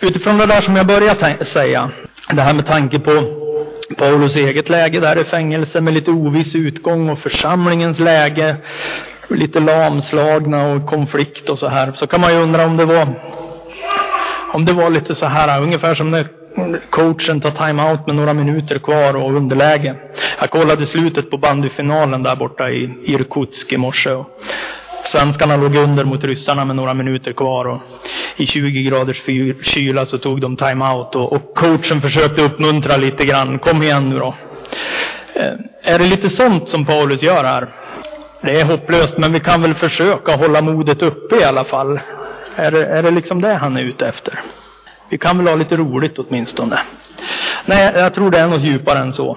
Utifrån 0.00 0.38
det 0.38 0.46
där 0.46 0.60
som 0.60 0.76
jag 0.76 0.86
började 0.86 1.44
säga, 1.44 1.90
det 2.28 2.42
här 2.42 2.54
med 2.54 2.66
tanke 2.66 2.98
på 2.98 3.24
Paulus 3.96 4.36
eget 4.36 4.68
läge 4.68 5.00
där 5.00 5.18
i 5.18 5.24
fängelse 5.24 5.80
med 5.80 5.94
lite 5.94 6.10
oviss 6.10 6.54
utgång 6.54 7.08
och 7.08 7.18
församlingens 7.18 7.98
läge 7.98 8.56
lite 9.28 9.60
lamslagna 9.60 10.66
och 10.66 10.86
konflikt 10.86 11.48
och 11.48 11.58
så 11.58 11.68
här. 11.68 11.92
Så 11.96 12.06
kan 12.06 12.20
man 12.20 12.32
ju 12.32 12.38
undra 12.38 12.66
om 12.66 12.76
det 12.76 12.84
var 12.84 13.08
om 14.52 14.64
det 14.64 14.72
var 14.72 14.90
lite 14.90 15.14
så 15.14 15.26
här 15.26 15.62
ungefär 15.62 15.94
som 15.94 16.10
när 16.10 16.26
coachen 16.90 17.40
tar 17.40 17.50
timeout 17.66 18.06
med 18.06 18.16
några 18.16 18.32
minuter 18.32 18.78
kvar 18.78 19.16
och 19.16 19.34
underläge. 19.34 19.94
Jag 20.40 20.50
kollade 20.50 20.86
slutet 20.86 21.30
på 21.30 21.38
bandyfinalen 21.38 22.22
där 22.22 22.36
borta 22.36 22.70
i 22.70 22.90
Irkutsk 23.04 23.72
i 23.72 23.76
morse. 23.76 24.10
Och 24.10 24.26
svenskarna 25.04 25.56
låg 25.56 25.76
under 25.76 26.04
mot 26.04 26.24
ryssarna 26.24 26.64
med 26.64 26.76
några 26.76 26.94
minuter 26.94 27.32
kvar 27.32 27.64
och 27.64 27.80
i 28.36 28.46
20 28.46 28.82
graders 28.82 29.22
kyla 29.62 30.06
så 30.06 30.18
tog 30.18 30.40
de 30.40 30.56
timeout 30.56 31.16
och, 31.16 31.32
och 31.32 31.54
coachen 31.54 32.00
försökte 32.00 32.42
uppmuntra 32.42 32.96
lite 32.96 33.24
grann. 33.24 33.58
Kom 33.58 33.82
igen 33.82 34.10
nu 34.10 34.18
då. 34.18 34.34
Eh, 35.34 35.52
är 35.82 35.98
det 35.98 36.04
lite 36.04 36.30
sånt 36.30 36.68
som 36.68 36.86
Paulus 36.86 37.22
gör 37.22 37.44
här? 37.44 37.68
Det 38.44 38.60
är 38.60 38.64
hopplöst, 38.64 39.18
men 39.18 39.32
vi 39.32 39.40
kan 39.40 39.62
väl 39.62 39.74
försöka 39.74 40.36
hålla 40.36 40.60
modet 40.60 41.02
uppe 41.02 41.36
i 41.36 41.44
alla 41.44 41.64
fall. 41.64 42.00
Är 42.56 42.70
det, 42.70 42.86
är 42.86 43.02
det 43.02 43.10
liksom 43.10 43.40
det 43.40 43.54
han 43.54 43.76
är 43.76 43.82
ute 43.82 44.06
efter? 44.08 44.40
Vi 45.08 45.18
kan 45.18 45.38
väl 45.38 45.48
ha 45.48 45.54
lite 45.54 45.76
roligt 45.76 46.18
åtminstone. 46.18 46.78
Nej, 47.64 47.92
jag 47.94 48.14
tror 48.14 48.30
det 48.30 48.38
är 48.38 48.46
något 48.46 48.60
djupare 48.60 48.98
än 48.98 49.12
så. 49.12 49.36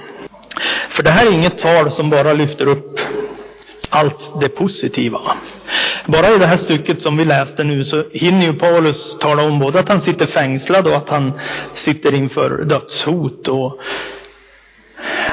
För 0.89 1.03
det 1.03 1.09
här 1.09 1.25
är 1.25 1.31
inget 1.31 1.57
tal 1.57 1.91
som 1.91 2.09
bara 2.09 2.33
lyfter 2.33 2.67
upp 2.67 2.99
allt 3.89 4.39
det 4.41 4.49
positiva. 4.49 5.19
Bara 6.05 6.29
i 6.35 6.37
det 6.37 6.45
här 6.45 6.57
stycket 6.57 7.01
som 7.01 7.17
vi 7.17 7.25
läste 7.25 7.63
nu 7.63 7.85
så 7.85 8.03
hinner 8.11 8.45
ju 8.45 8.53
Paulus 8.53 9.17
tala 9.19 9.43
om 9.43 9.59
både 9.59 9.79
att 9.79 9.89
han 9.89 10.01
sitter 10.01 10.25
fängslad 10.25 10.87
och 10.87 10.95
att 10.95 11.09
han 11.09 11.39
sitter 11.73 12.13
inför 12.13 12.63
dödshot 12.63 13.47
och 13.47 13.79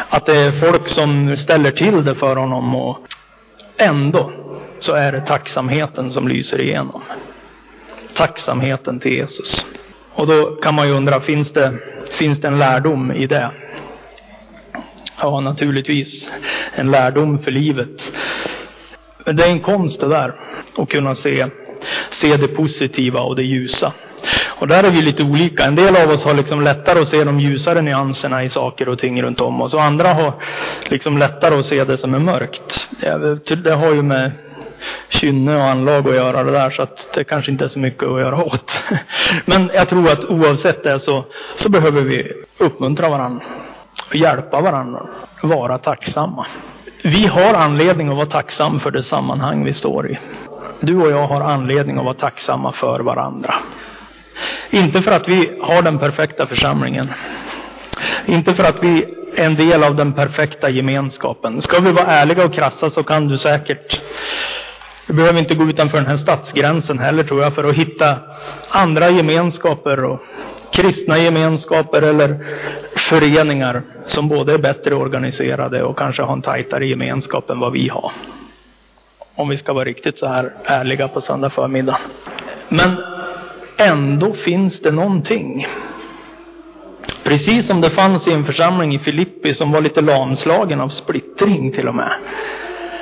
att 0.09 0.27
det 0.27 0.37
är 0.37 0.53
folk 0.53 0.89
som 0.89 1.37
ställer 1.37 1.71
till 1.71 2.05
det 2.05 2.15
för 2.15 2.37
honom 2.37 2.75
och 2.75 2.99
Ändå 3.77 4.33
så 4.79 4.93
är 4.93 5.13
det 5.13 5.21
tacksamheten 5.21 6.11
som 6.11 6.29
lyser 6.29 6.61
igenom. 6.61 7.03
Tacksamheten 8.15 9.01
till 9.01 9.13
Jesus. 9.13 9.67
Och 10.13 10.27
då 10.27 10.57
kan 10.57 10.75
man 10.75 10.89
ju 10.89 10.95
undra, 10.95 11.21
finns 11.21 11.53
det, 11.53 11.75
finns 12.11 12.41
det 12.41 12.49
en 12.49 12.59
lärdom 12.59 13.13
i 13.13 13.27
det? 13.27 13.51
Ja, 15.21 15.41
naturligtvis 15.41 16.31
en 16.75 16.91
lärdom 16.91 17.39
för 17.39 17.51
livet. 17.51 18.13
Det 19.25 19.45
är 19.45 19.51
en 19.51 19.61
konst 19.61 20.01
det 20.01 20.09
där, 20.09 20.35
att 20.77 20.89
kunna 20.89 21.15
se, 21.15 21.47
se 22.11 22.37
det 22.37 22.49
positiva 22.49 23.21
och 23.21 23.37
det 23.37 23.43
ljusa. 23.43 23.93
Och 24.47 24.69
där 24.69 24.85
är 24.85 24.91
vi 24.91 25.03
lite 25.03 25.23
olika. 25.23 25.65
En 25.65 25.75
del 25.75 25.97
av 25.97 26.11
oss 26.11 26.25
har 26.25 26.35
liksom 26.35 26.61
lättare 26.63 27.01
att 27.01 27.09
se 27.09 27.25
de 27.25 27.41
ljusare 27.41 27.83
nyanserna 27.83 28.45
i 28.45 28.49
saker 28.49 28.89
och 28.89 28.99
ting 28.99 29.23
runt 29.23 29.41
om 29.41 29.61
oss. 29.61 29.75
Och 29.75 29.83
andra 29.83 30.15
har 30.15 30.33
liksom 30.89 31.19
lättare 31.19 31.55
att 31.55 31.67
se 31.67 31.85
det 31.85 31.97
som 31.97 32.15
är 32.15 32.19
mörkt. 32.19 32.89
Det 33.65 33.75
har 33.75 33.95
ju 33.95 34.03
med 34.03 34.33
kynne 35.09 35.57
och 35.57 35.65
anlag 35.65 36.09
att 36.09 36.15
göra 36.15 36.43
det 36.43 36.53
där 36.53 36.71
så 36.71 36.83
att 36.83 37.09
det 37.15 37.25
kanske 37.25 37.51
inte 37.51 37.65
är 37.65 37.69
så 37.69 37.79
mycket 37.79 38.03
att 38.03 38.21
göra 38.21 38.45
åt. 38.45 38.81
Men 39.45 39.71
jag 39.75 39.89
tror 39.89 40.09
att 40.09 40.25
oavsett 40.25 40.83
det 40.83 41.01
så, 41.01 41.25
så 41.57 41.69
behöver 41.69 42.03
vi 42.03 42.33
uppmuntra 42.59 43.09
varandra 43.09 43.45
och 44.09 44.17
hjälpa 44.17 44.61
varandra, 44.61 45.07
vara 45.43 45.79
tacksamma. 45.79 46.47
Vi 47.03 47.27
har 47.27 47.55
anledning 47.55 48.09
att 48.09 48.17
vara 48.17 48.27
tacksamma 48.27 48.81
för 48.81 48.91
det 48.91 49.03
sammanhang 49.03 49.65
vi 49.65 49.75
står 49.75 50.11
i. 50.11 50.19
Du 50.81 50.97
och 50.97 51.11
jag 51.11 51.27
har 51.27 51.41
anledning 51.41 51.99
att 51.99 52.05
vara 52.05 52.15
tacksamma 52.15 52.73
för 52.73 53.01
varandra. 53.01 53.55
Inte 54.75 55.03
för 55.03 55.11
att 55.11 55.29
vi 55.29 55.53
har 55.61 55.83
den 55.83 55.99
perfekta 55.99 56.47
församlingen. 56.47 57.09
Inte 58.27 58.55
för 58.55 58.65
att 58.65 58.83
vi 58.83 59.05
är 59.37 59.45
en 59.45 59.55
del 59.55 59.85
av 59.85 59.97
den 59.97 60.13
perfekta 60.13 60.71
gemenskapen. 60.71 61.63
Ska 61.63 61.81
vi 61.81 61.93
vara 61.93 62.07
ärliga 62.07 62.45
och 62.45 62.55
krassa 62.55 62.91
så 62.91 63.03
kan 63.03 63.29
du 63.29 63.39
säkert 63.39 64.01
du 65.07 65.13
behöver 65.13 65.39
inte 65.39 65.55
gå 65.55 65.65
utanför 65.65 65.99
den 65.99 66.07
här 66.07 66.17
stadsgränsen 66.17 66.99
heller 66.99 67.23
tror 67.23 67.43
jag 67.43 67.55
för 67.55 67.65
att 67.65 67.75
hitta 67.75 68.17
andra 68.69 69.11
gemenskaper 69.11 70.05
och 70.05 70.21
kristna 70.73 71.19
gemenskaper 71.19 72.03
eller 72.03 72.39
föreningar 72.97 73.83
som 74.07 74.29
både 74.29 74.53
är 74.53 74.59
bättre 74.59 74.95
organiserade 74.95 75.83
och 75.83 75.99
kanske 75.99 76.23
har 76.23 76.33
en 76.33 76.43
tajtare 76.43 76.87
gemenskap 76.87 77.51
än 77.51 77.61
vad 77.61 77.73
vi 77.73 77.89
har. 77.89 78.13
Om 79.35 79.49
vi 79.49 79.59
ska 79.59 79.73
vara 79.73 79.85
riktigt 79.85 80.19
så 80.19 80.27
här 80.27 80.53
ärliga 80.65 81.09
på 81.09 81.21
söndag 81.21 81.51
förmiddag. 81.51 81.99
Men 82.69 82.97
ändå 83.77 84.33
finns 84.33 84.81
det 84.81 84.91
någonting. 84.91 85.67
Precis 87.25 87.67
som 87.67 87.81
det 87.81 87.91
fanns 87.91 88.29
i 88.29 88.33
en 88.33 88.45
församling 88.45 88.95
i 88.95 88.99
Filippi 88.99 89.55
som 89.55 89.73
var 89.73 89.81
lite 89.81 90.01
lamslagen 90.01 90.81
av 90.81 90.89
splittring 90.89 91.73
till 91.73 91.89
och 91.89 91.95
med. 91.95 92.13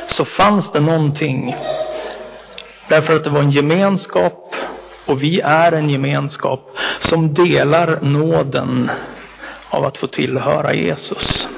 Så 0.08 0.24
fanns 0.24 0.72
det 0.72 0.80
någonting. 0.80 1.56
Därför 2.88 3.16
att 3.16 3.24
det 3.24 3.30
var 3.30 3.40
en 3.40 3.50
gemenskap 3.50 4.54
och 5.06 5.22
vi 5.22 5.40
är 5.40 5.72
en 5.72 5.90
gemenskap 5.90 6.76
som 7.00 7.34
delar 7.34 8.00
nåden 8.00 8.90
av 9.70 9.84
att 9.84 9.98
få 9.98 10.06
tillhöra 10.06 10.74
Jesus. 10.74 11.48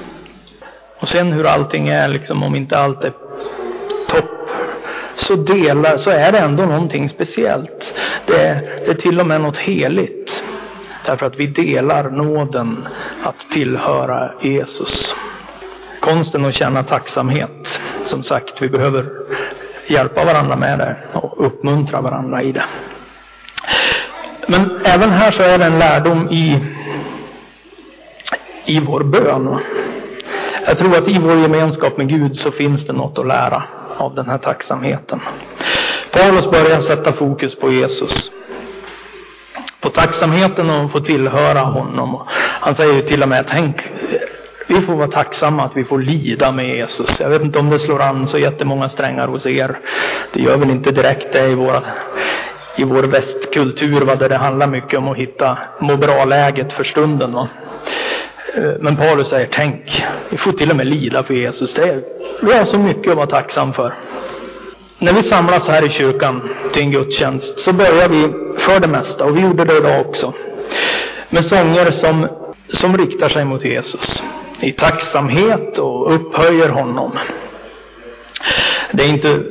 Och 1.01 1.09
sen 1.09 1.33
hur 1.33 1.47
allting 1.47 1.89
är, 1.89 2.09
liksom, 2.09 2.43
om 2.43 2.55
inte 2.55 2.79
allt 2.79 3.05
är 3.05 3.13
topp 4.09 4.44
så, 5.17 5.37
delar, 5.37 5.97
så 5.97 6.11
är 6.11 6.33
det 6.33 6.39
ändå 6.39 6.67
någonting 6.67 7.09
speciellt. 7.09 7.95
Det 8.27 8.37
är, 8.37 8.55
det 8.87 8.91
är 8.91 8.95
till 8.95 9.21
och 9.21 9.27
med 9.27 9.41
något 9.41 9.57
heligt. 9.57 10.43
Därför 11.07 11.27
att 11.27 11.37
vi 11.37 11.47
delar 11.47 12.11
nåden 12.11 12.89
att 13.23 13.51
tillhöra 13.53 14.31
Jesus. 14.41 15.15
Konsten 16.01 16.45
att 16.45 16.55
känna 16.55 16.83
tacksamhet. 16.83 17.81
Som 18.05 18.23
sagt, 18.23 18.63
vi 18.63 18.69
behöver 18.69 19.07
hjälpa 19.87 20.25
varandra 20.25 20.57
med 20.57 20.79
det 20.79 20.97
och 21.13 21.47
uppmuntra 21.47 22.01
varandra 22.01 22.43
i 22.43 22.53
det. 22.53 22.65
Men 24.49 24.81
även 24.85 25.11
här 25.11 25.31
så 25.31 25.43
är 25.43 25.59
det 25.59 25.65
en 25.65 25.79
lärdom 25.79 26.31
i, 26.31 26.61
i 28.65 28.81
vår 28.81 29.01
bön. 29.01 29.59
Jag 30.67 30.79
tror 30.79 30.97
att 30.97 31.09
i 31.09 31.19
vår 31.19 31.37
gemenskap 31.37 31.97
med 31.97 32.09
Gud 32.09 32.37
så 32.37 32.51
finns 32.51 32.87
det 32.87 32.93
något 32.93 33.19
att 33.19 33.27
lära 33.27 33.63
av 33.99 34.15
den 34.15 34.29
här 34.29 34.39
tacksamheten. 34.39 35.21
Paulus 36.13 36.51
börjar 36.51 36.81
sätta 36.81 37.13
fokus 37.13 37.55
på 37.55 37.73
Jesus. 37.73 38.31
På 39.81 39.91
tacksamheten 39.91 40.71
att 40.71 40.93
få 40.93 41.01
tillhöra 41.01 41.61
honom. 41.61 42.23
Han 42.61 42.75
säger 42.75 42.95
ju 42.95 43.03
till 43.03 43.23
och 43.23 43.29
med, 43.29 43.47
tänk, 43.49 43.77
vi 44.67 44.81
får 44.81 44.95
vara 44.95 45.09
tacksamma 45.09 45.65
att 45.65 45.77
vi 45.77 45.85
får 45.85 45.99
lida 45.99 46.53
med 46.53 46.69
Jesus. 46.69 47.21
Jag 47.21 47.31
vet 47.31 47.43
inte 47.43 47.59
om 47.59 47.71
det 47.71 47.79
slår 47.79 48.03
an 48.03 48.27
så 48.27 48.39
jättemånga 48.39 48.89
strängar 48.89 49.29
hos 49.29 49.47
er. 49.47 49.79
Det 50.33 50.43
gör 50.43 50.57
väl 50.57 50.71
inte 50.71 50.91
direkt 50.91 51.33
det 51.33 51.47
i, 51.47 51.55
våra, 51.55 51.83
i 52.77 52.85
vår 52.85 53.03
västkultur, 53.03 54.01
va, 54.01 54.15
där 54.15 54.29
det 54.29 54.37
handlar 54.37 54.67
mycket 54.67 54.99
om 54.99 55.09
att 55.09 55.17
hitta 55.17 55.59
må 55.81 55.97
bra-läget 55.97 56.73
för 56.73 56.85
stunden. 56.85 57.33
Va. 57.33 57.49
Men 58.57 58.97
Paulus 58.97 59.29
säger, 59.29 59.49
tänk, 59.51 60.05
vi 60.31 60.37
får 60.37 60.53
till 60.53 60.71
och 60.71 60.77
med 60.77 60.87
lida 60.87 61.23
för 61.23 61.35
Jesus. 61.35 61.75
Det 61.75 62.03
är, 62.53 62.65
så 62.65 62.79
mycket 62.79 63.11
att 63.11 63.17
vara 63.17 63.27
tacksam 63.27 63.73
för. 63.73 63.95
När 64.99 65.13
vi 65.13 65.23
samlas 65.23 65.69
här 65.69 65.87
i 65.87 65.89
kyrkan 65.89 66.49
till 66.73 66.83
en 66.83 66.91
gudstjänst 66.91 67.61
så 67.61 67.73
börjar 67.73 68.09
vi 68.09 68.29
för 68.59 68.81
det 68.81 68.87
mesta, 68.87 69.25
och 69.25 69.37
vi 69.37 69.41
gjorde 69.41 69.65
det 69.65 69.77
idag 69.77 70.01
också, 70.01 70.33
med 71.31 71.45
sånger 71.45 71.91
som, 71.91 72.29
som 72.73 72.97
riktar 72.97 73.29
sig 73.29 73.45
mot 73.45 73.65
Jesus. 73.65 74.23
I 74.61 74.73
tacksamhet 74.73 75.79
och 75.79 76.15
upphöjer 76.15 76.69
honom. 76.69 77.19
Det 78.93 79.05
är 79.05 79.09
inte 79.09 79.43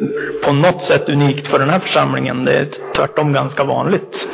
på 0.44 0.54
något 0.54 0.84
sätt 0.84 1.10
unikt 1.10 1.48
för 1.48 1.60
den 1.60 1.70
här 1.70 1.80
församlingen. 1.80 2.46
Det 2.46 2.54
är 2.54 2.68
tvärtom 2.96 3.34
ganska 3.34 3.64
vanligt 3.64 4.28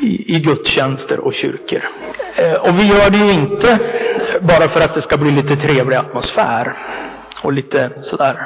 i, 0.00 0.36
i 0.36 0.40
gudstjänster 0.40 1.20
och 1.20 1.34
kyrkor. 1.34 1.88
Eh, 2.36 2.52
och 2.52 2.78
vi 2.78 2.86
gör 2.86 3.10
det 3.10 3.18
ju 3.18 3.32
inte 3.32 3.78
bara 4.40 4.68
för 4.68 4.80
att 4.80 4.94
det 4.94 5.02
ska 5.02 5.16
bli 5.16 5.30
lite 5.30 5.56
trevlig 5.56 5.96
atmosfär 5.96 6.72
och 7.42 7.52
lite 7.52 7.90
sådär 8.02 8.36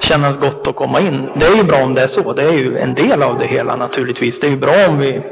kännas 0.00 0.36
gott 0.38 0.68
att 0.68 0.76
komma 0.76 1.00
in. 1.00 1.30
Det 1.36 1.46
är 1.46 1.56
ju 1.56 1.62
bra 1.62 1.82
om 1.82 1.94
det 1.94 2.02
är 2.02 2.06
så. 2.06 2.32
Det 2.32 2.42
är 2.42 2.52
ju 2.52 2.78
en 2.78 2.94
del 2.94 3.22
av 3.22 3.38
det 3.38 3.46
hela 3.46 3.76
naturligtvis. 3.76 4.40
Det 4.40 4.46
är 4.46 4.50
ju 4.50 4.56
bra 4.56 4.88
om 4.88 4.98
vi 4.98 5.22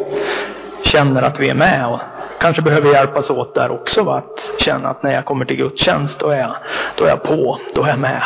känner 0.85 1.23
att 1.23 1.41
vi 1.41 1.49
är 1.49 1.55
med 1.55 1.87
och 1.87 2.01
kanske 2.41 2.63
behöver 2.63 2.93
hjälpas 2.93 3.31
åt 3.31 3.55
där 3.55 3.71
också. 3.71 4.03
Va? 4.03 4.17
Att 4.17 4.63
känna 4.63 4.89
att 4.89 5.03
när 5.03 5.13
jag 5.13 5.25
kommer 5.25 5.45
till 5.45 5.57
gudstjänst 5.57 6.19
då 6.19 6.29
är 6.29 6.39
jag, 6.39 6.57
då 6.97 7.05
är 7.05 7.09
jag 7.09 7.23
på, 7.23 7.61
då 7.75 7.83
är 7.83 7.89
jag 7.89 7.99
med. 7.99 8.23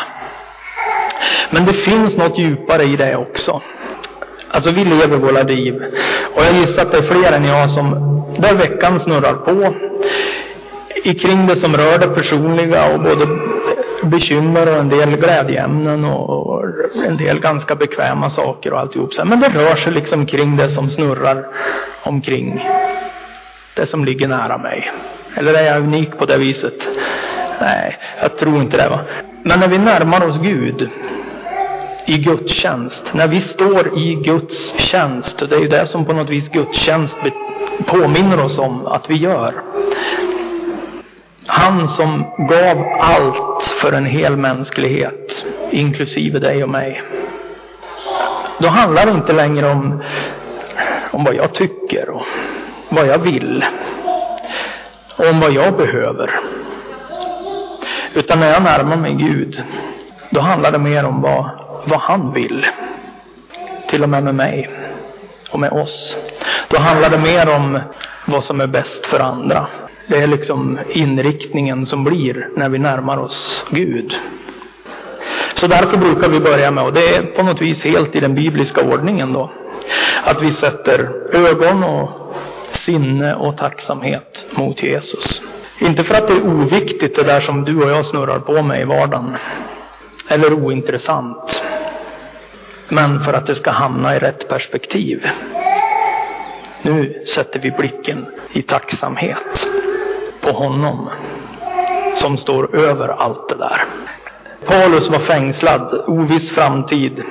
Men 1.51 1.65
det 1.65 1.73
finns 1.73 2.17
något 2.17 2.39
djupare 2.39 2.85
i 2.85 2.97
det 2.97 3.17
också. 3.17 3.63
Alltså 4.55 4.71
vi 4.71 4.85
lever 4.85 5.17
våra 5.17 5.43
liv. 5.43 5.83
Och 6.35 6.45
jag 6.45 6.55
gissar 6.55 6.83
att 6.83 6.93
det 6.93 6.99
är 6.99 7.03
fler 7.03 7.33
än 7.33 7.45
jag 7.45 7.71
som, 7.71 7.91
där 8.39 8.55
veckan 8.55 9.01
snurrar 9.01 9.35
på, 9.35 9.75
i 11.05 11.15
kring 11.15 11.47
det 11.47 11.57
som 11.57 11.77
rör 11.77 11.99
det 11.99 12.07
personliga 12.07 12.95
och 12.95 13.01
både 13.01 13.27
bekymmer 14.03 14.69
och 14.69 14.77
en 14.77 14.89
del 14.89 15.17
glädjeämnen 15.17 16.05
och 16.05 16.65
en 17.07 17.17
del 17.17 17.41
ganska 17.41 17.75
bekväma 17.75 18.31
saker 18.31 18.73
och 18.73 18.81
alltihop. 18.81 19.11
Men 19.25 19.41
det 19.41 19.49
rör 19.49 19.77
sig 19.77 19.93
liksom 19.93 20.27
kring 20.27 20.57
det 20.57 20.71
som 20.71 20.91
snurrar 20.91 21.47
omkring 22.03 22.69
det 23.75 23.87
som 23.87 24.05
ligger 24.05 24.29
nära 24.29 24.59
mig. 24.59 24.93
Eller 25.37 25.55
är 25.55 25.65
jag 25.65 25.83
unik 25.83 26.19
på 26.19 26.27
det 26.27 26.39
viset? 26.39 26.75
Nej, 27.61 27.99
jag 28.23 28.39
tror 28.39 28.63
inte 28.63 28.77
det. 28.77 28.89
Va? 28.89 29.01
Men 29.43 29.61
när 29.61 29.69
vi 29.69 29.79
närmar 29.79 30.27
oss 30.29 30.39
Gud 30.39 30.89
i 32.07 32.19
gudstjänst, 32.19 33.11
när 33.15 33.29
vi 33.29 33.41
står 33.41 33.99
i 33.99 34.15
Guds 34.15 34.75
tjänst, 34.79 35.43
och 35.43 35.49
det 35.49 35.57
är 35.57 35.61
ju 35.61 35.69
det 35.69 35.87
som 35.87 36.05
på 36.05 36.13
något 36.13 36.31
vis 36.31 36.49
gudstjänst 36.49 37.17
påminner 37.87 38.41
oss 38.41 38.59
om 38.59 38.87
att 38.87 39.11
vi 39.11 39.15
gör. 39.15 39.63
Han 41.47 41.89
som 41.89 42.25
gav 42.39 42.85
allt 43.01 43.63
för 43.63 43.93
en 43.93 44.07
hel 44.07 44.37
mänsklighet, 44.37 45.47
inklusive 45.71 46.39
dig 46.39 46.63
och 46.63 46.69
mig. 46.69 47.03
Då 48.59 48.69
handlar 48.69 49.07
det 49.07 49.13
inte 49.13 49.33
längre 49.33 49.71
om, 49.71 50.03
om 51.11 51.25
vad 51.25 51.35
jag 51.35 51.55
tycker 51.55 52.11
och 52.11 52.27
vad 52.89 53.07
jag 53.07 53.19
vill. 53.19 53.65
Och 55.17 55.27
om 55.31 55.41
vad 55.41 55.53
jag 55.53 55.77
behöver. 55.77 56.41
Utan 58.15 58.41
när 58.41 58.53
jag 58.53 58.63
närmar 58.63 58.97
mig 58.97 59.15
Gud, 59.15 59.63
då 60.31 60.41
handlar 60.41 60.73
det 60.73 60.79
mer 60.79 61.05
om 61.05 61.23
vad, 61.23 61.64
vad 61.85 62.01
han 62.01 62.33
vill. 62.33 62.67
Till 63.89 64.03
och 64.03 64.09
med 64.09 64.23
med 64.23 64.35
mig 64.35 64.71
och 65.51 65.61
med 65.61 65.73
oss. 65.73 66.17
Då 66.69 66.79
handlar 66.79 67.11
det 67.11 67.19
mer 67.19 67.49
om 67.49 67.81
vad 68.27 68.45
som 68.45 68.61
är 68.61 68.67
bäst 68.67 69.07
för 69.07 69.21
andra. 69.21 69.67
Det 70.07 70.23
är 70.23 70.27
liksom 70.27 70.79
inriktningen 70.89 71.87
som 71.87 72.05
blir 72.05 72.49
när 72.57 72.69
vi 72.69 72.79
närmar 72.79 73.19
oss 73.19 73.65
Gud. 73.71 74.15
Så 75.55 75.67
därför 75.67 75.97
brukar 75.97 76.29
vi 76.29 76.41
börja 76.41 76.71
med, 76.71 76.85
och 76.85 76.93
det 76.93 77.17
är 77.17 77.23
på 77.23 77.43
något 77.43 77.61
vis 77.61 77.85
helt 77.85 78.17
i 78.17 78.21
den 78.21 78.35
bibliska 78.35 78.81
ordningen 78.81 79.33
då, 79.33 79.51
att 80.25 80.43
vi 80.43 80.53
sätter 80.53 81.11
ögon 81.33 81.85
och 81.85 82.11
sinne 82.73 83.35
och 83.35 83.57
tacksamhet 83.57 84.47
mot 84.51 84.83
Jesus. 84.83 85.43
Inte 85.79 86.05
för 86.05 86.15
att 86.15 86.29
det 86.29 86.35
är 86.35 86.47
oviktigt 86.47 87.17
det 87.17 87.23
där 87.23 87.41
som 87.41 87.65
du 87.65 87.83
och 87.83 87.91
jag 87.91 88.07
snurrar 88.07 88.39
på 88.39 88.63
med 88.63 88.81
i 88.81 88.85
vardagen, 88.85 89.37
eller 90.29 90.53
ointressant, 90.53 91.63
men 92.89 93.21
för 93.21 93.33
att 93.33 93.47
det 93.47 93.55
ska 93.55 93.71
hamna 93.71 94.17
i 94.17 94.19
rätt 94.19 94.49
perspektiv. 94.49 95.29
Nu 96.83 97.23
sätter 97.35 97.61
vi 97.61 97.71
blicken 97.71 98.27
i 98.53 98.63
tacksamhet 98.63 99.69
på 100.41 100.53
honom 100.53 101.11
som 102.17 102.37
står 102.37 102.77
över 102.77 103.09
allt 103.09 103.49
det 103.49 103.55
där. 103.55 103.85
Paulus 104.67 105.09
var 105.09 105.19
fängslad, 105.19 106.05
oviss 106.07 106.51
framtid, 106.51 107.23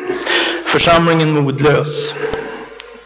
församlingen 0.65 1.31
modlös, 1.31 2.13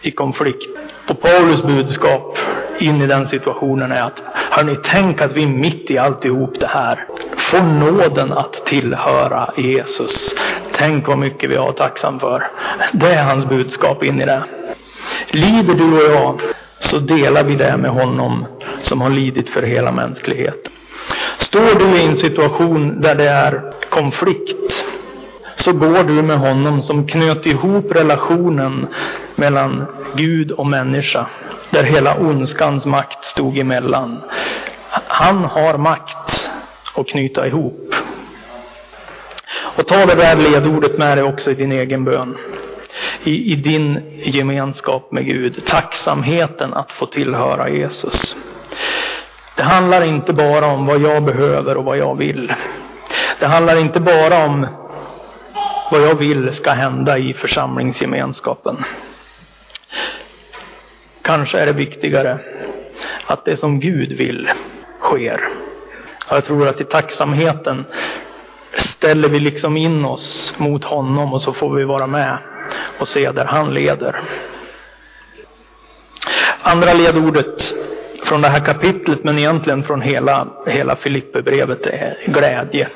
i 0.02 0.12
konflikt. 0.12 0.70
Och 1.10 1.22
Paulus 1.22 1.64
budskap 1.64 2.38
in 2.80 3.02
i 3.02 3.08
den 3.08 3.28
situationen 3.28 3.92
är 3.92 4.02
att, 4.02 4.22
hörni, 4.34 4.78
tänk 4.84 5.22
att 5.22 5.34
vi 5.34 5.46
mitt 5.46 5.92
i 5.92 5.98
alltihop 5.98 6.60
det 6.60 6.68
här 6.68 7.06
får 7.38 7.62
nåden 7.62 8.34
att 8.34 8.66
tillhöra 8.66 9.54
Jesus. 9.58 10.36
Tänk 10.78 11.08
vad 11.08 11.18
mycket 11.18 11.50
vi 11.50 11.56
har 11.56 11.72
tacksam 11.72 12.20
för. 12.20 12.48
Det 12.92 13.14
är 13.14 13.24
hans 13.24 13.46
budskap 13.46 14.04
in 14.04 14.22
i 14.22 14.26
det. 14.26 14.44
Lider 15.32 15.74
du 15.74 15.98
och 15.98 16.16
jag, 16.16 16.42
så 16.80 17.00
delar 17.00 17.44
vi 17.44 17.56
det 17.56 17.78
med 17.78 17.92
honom 17.92 18.46
som 18.82 19.02
har 19.02 19.10
lidit 19.10 19.50
för 19.50 19.64
hela 19.64 19.92
mänskligheten. 19.92 20.72
Står 21.38 21.80
du 21.80 21.98
i 21.98 22.06
en 22.06 22.18
situation 22.18 23.02
där 23.02 23.16
det 23.16 23.30
är 23.30 23.74
konflikt, 23.90 24.86
så 25.56 25.74
går 25.74 26.04
du 26.04 26.14
med 26.22 26.40
honom 26.40 26.82
som 26.82 27.08
knöt 27.08 27.46
ihop 27.46 27.92
relationen 27.92 28.88
mellan 29.36 29.86
Gud 30.16 30.52
och 30.52 30.68
människa, 30.68 31.28
där 31.72 31.84
hela 31.84 32.18
ondskans 32.18 32.86
makt 32.86 33.24
stod 33.24 33.58
emellan. 33.58 34.22
Han 35.08 35.38
har 35.44 35.78
makt 35.78 36.50
att 36.96 37.08
knyta 37.08 37.48
ihop. 37.48 37.96
Och 39.78 39.88
ta 39.88 40.06
det 40.06 40.16
där 40.16 40.36
ledordet 40.36 40.98
med 40.98 41.18
dig 41.18 41.24
också 41.24 41.52
i 41.52 41.54
din 41.54 41.72
egen 41.72 42.04
bön. 42.04 42.38
I, 43.24 43.52
I 43.52 43.56
din 43.56 44.02
gemenskap 44.24 45.12
med 45.12 45.26
Gud. 45.26 45.66
Tacksamheten 45.66 46.74
att 46.74 46.92
få 46.92 47.06
tillhöra 47.06 47.70
Jesus. 47.70 48.36
Det 49.56 49.64
handlar 49.64 50.02
inte 50.02 50.34
bara 50.34 50.66
om 50.66 50.86
vad 50.86 51.02
jag 51.02 51.24
behöver 51.24 51.78
och 51.78 51.86
vad 51.86 51.98
jag 51.98 52.18
vill. 52.18 52.54
Det 53.40 53.46
handlar 53.46 53.76
inte 53.76 54.00
bara 54.00 54.46
om 54.46 54.68
vad 55.92 56.02
jag 56.02 56.16
vill 56.16 56.54
ska 56.54 56.72
hända 56.72 57.18
i 57.18 57.34
församlingsgemenskapen. 57.34 58.84
Kanske 61.22 61.60
är 61.60 61.66
det 61.66 61.72
viktigare 61.72 62.40
att 63.26 63.46
det 63.46 63.58
som 63.58 63.80
Gud 63.80 64.12
vill 64.12 64.50
sker. 65.00 65.50
Jag 66.30 66.46
tror 66.46 66.68
att 66.68 66.82
i 66.82 66.84
tacksamheten 66.84 67.86
ställer 68.78 69.30
vi 69.30 69.40
liksom 69.40 69.78
in 69.78 70.06
oss 70.06 70.54
mot 70.58 70.84
honom 70.84 71.34
och 71.34 71.42
så 71.42 71.54
får 71.54 71.76
vi 71.76 71.84
vara 71.84 72.08
med 72.08 72.38
och 73.00 73.08
se 73.08 73.32
där 73.32 73.46
han 73.46 73.74
leder. 73.74 74.22
Andra 76.62 76.94
ledordet 76.94 77.74
från 78.24 78.42
det 78.42 78.48
här 78.48 78.60
kapitlet, 78.60 79.24
men 79.24 79.38
egentligen 79.38 79.84
från 79.84 80.02
hela, 80.02 80.48
hela 80.68 80.96
Filipperbrevet, 80.96 81.86
är 81.86 82.18
glädje. 82.26 82.90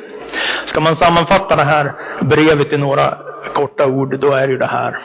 Ska 0.65 0.79
man 0.79 0.95
sammanfatta 0.95 1.55
det 1.55 1.63
här 1.63 1.93
brevet 2.19 2.73
i 2.73 2.77
några 2.77 3.17
korta 3.53 3.87
ord, 3.87 4.19
då 4.19 4.31
är 4.31 4.47
det 4.47 4.53
ju 4.53 4.57
det 4.57 4.65
här. 4.65 4.97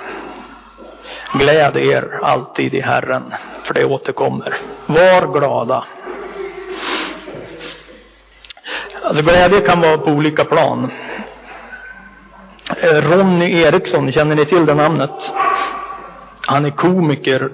Gläd 1.34 1.76
er 1.76 2.18
alltid 2.22 2.74
i 2.74 2.80
Herren, 2.80 3.34
för 3.64 3.74
det 3.74 3.84
återkommer. 3.84 4.56
Var 4.86 5.38
glada. 5.38 5.84
Alltså 9.02 9.22
glädje 9.22 9.60
kan 9.60 9.80
vara 9.80 9.98
på 9.98 10.10
olika 10.10 10.44
plan. 10.44 10.90
Eh, 12.80 13.10
Ronny 13.10 13.62
Eriksson, 13.62 14.12
känner 14.12 14.36
ni 14.36 14.44
till 14.44 14.66
det 14.66 14.74
namnet? 14.74 15.32
Han 16.46 16.64
är 16.64 16.70
komiker 16.70 17.50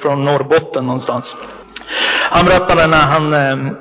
från 0.00 0.24
Norrbotten 0.24 0.86
någonstans. 0.86 1.36
Han 2.30 2.44
berättade 2.44 2.86
när 2.86 3.02
han 3.02 3.34
eh, 3.34 3.72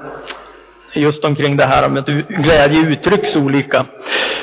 just 0.94 1.26
omkring 1.26 1.58
det 1.58 1.66
här 1.66 1.90
med 1.90 2.00
att 2.10 2.28
glädje 2.28 2.80
uttrycks 2.80 3.36
olika. 3.36 3.86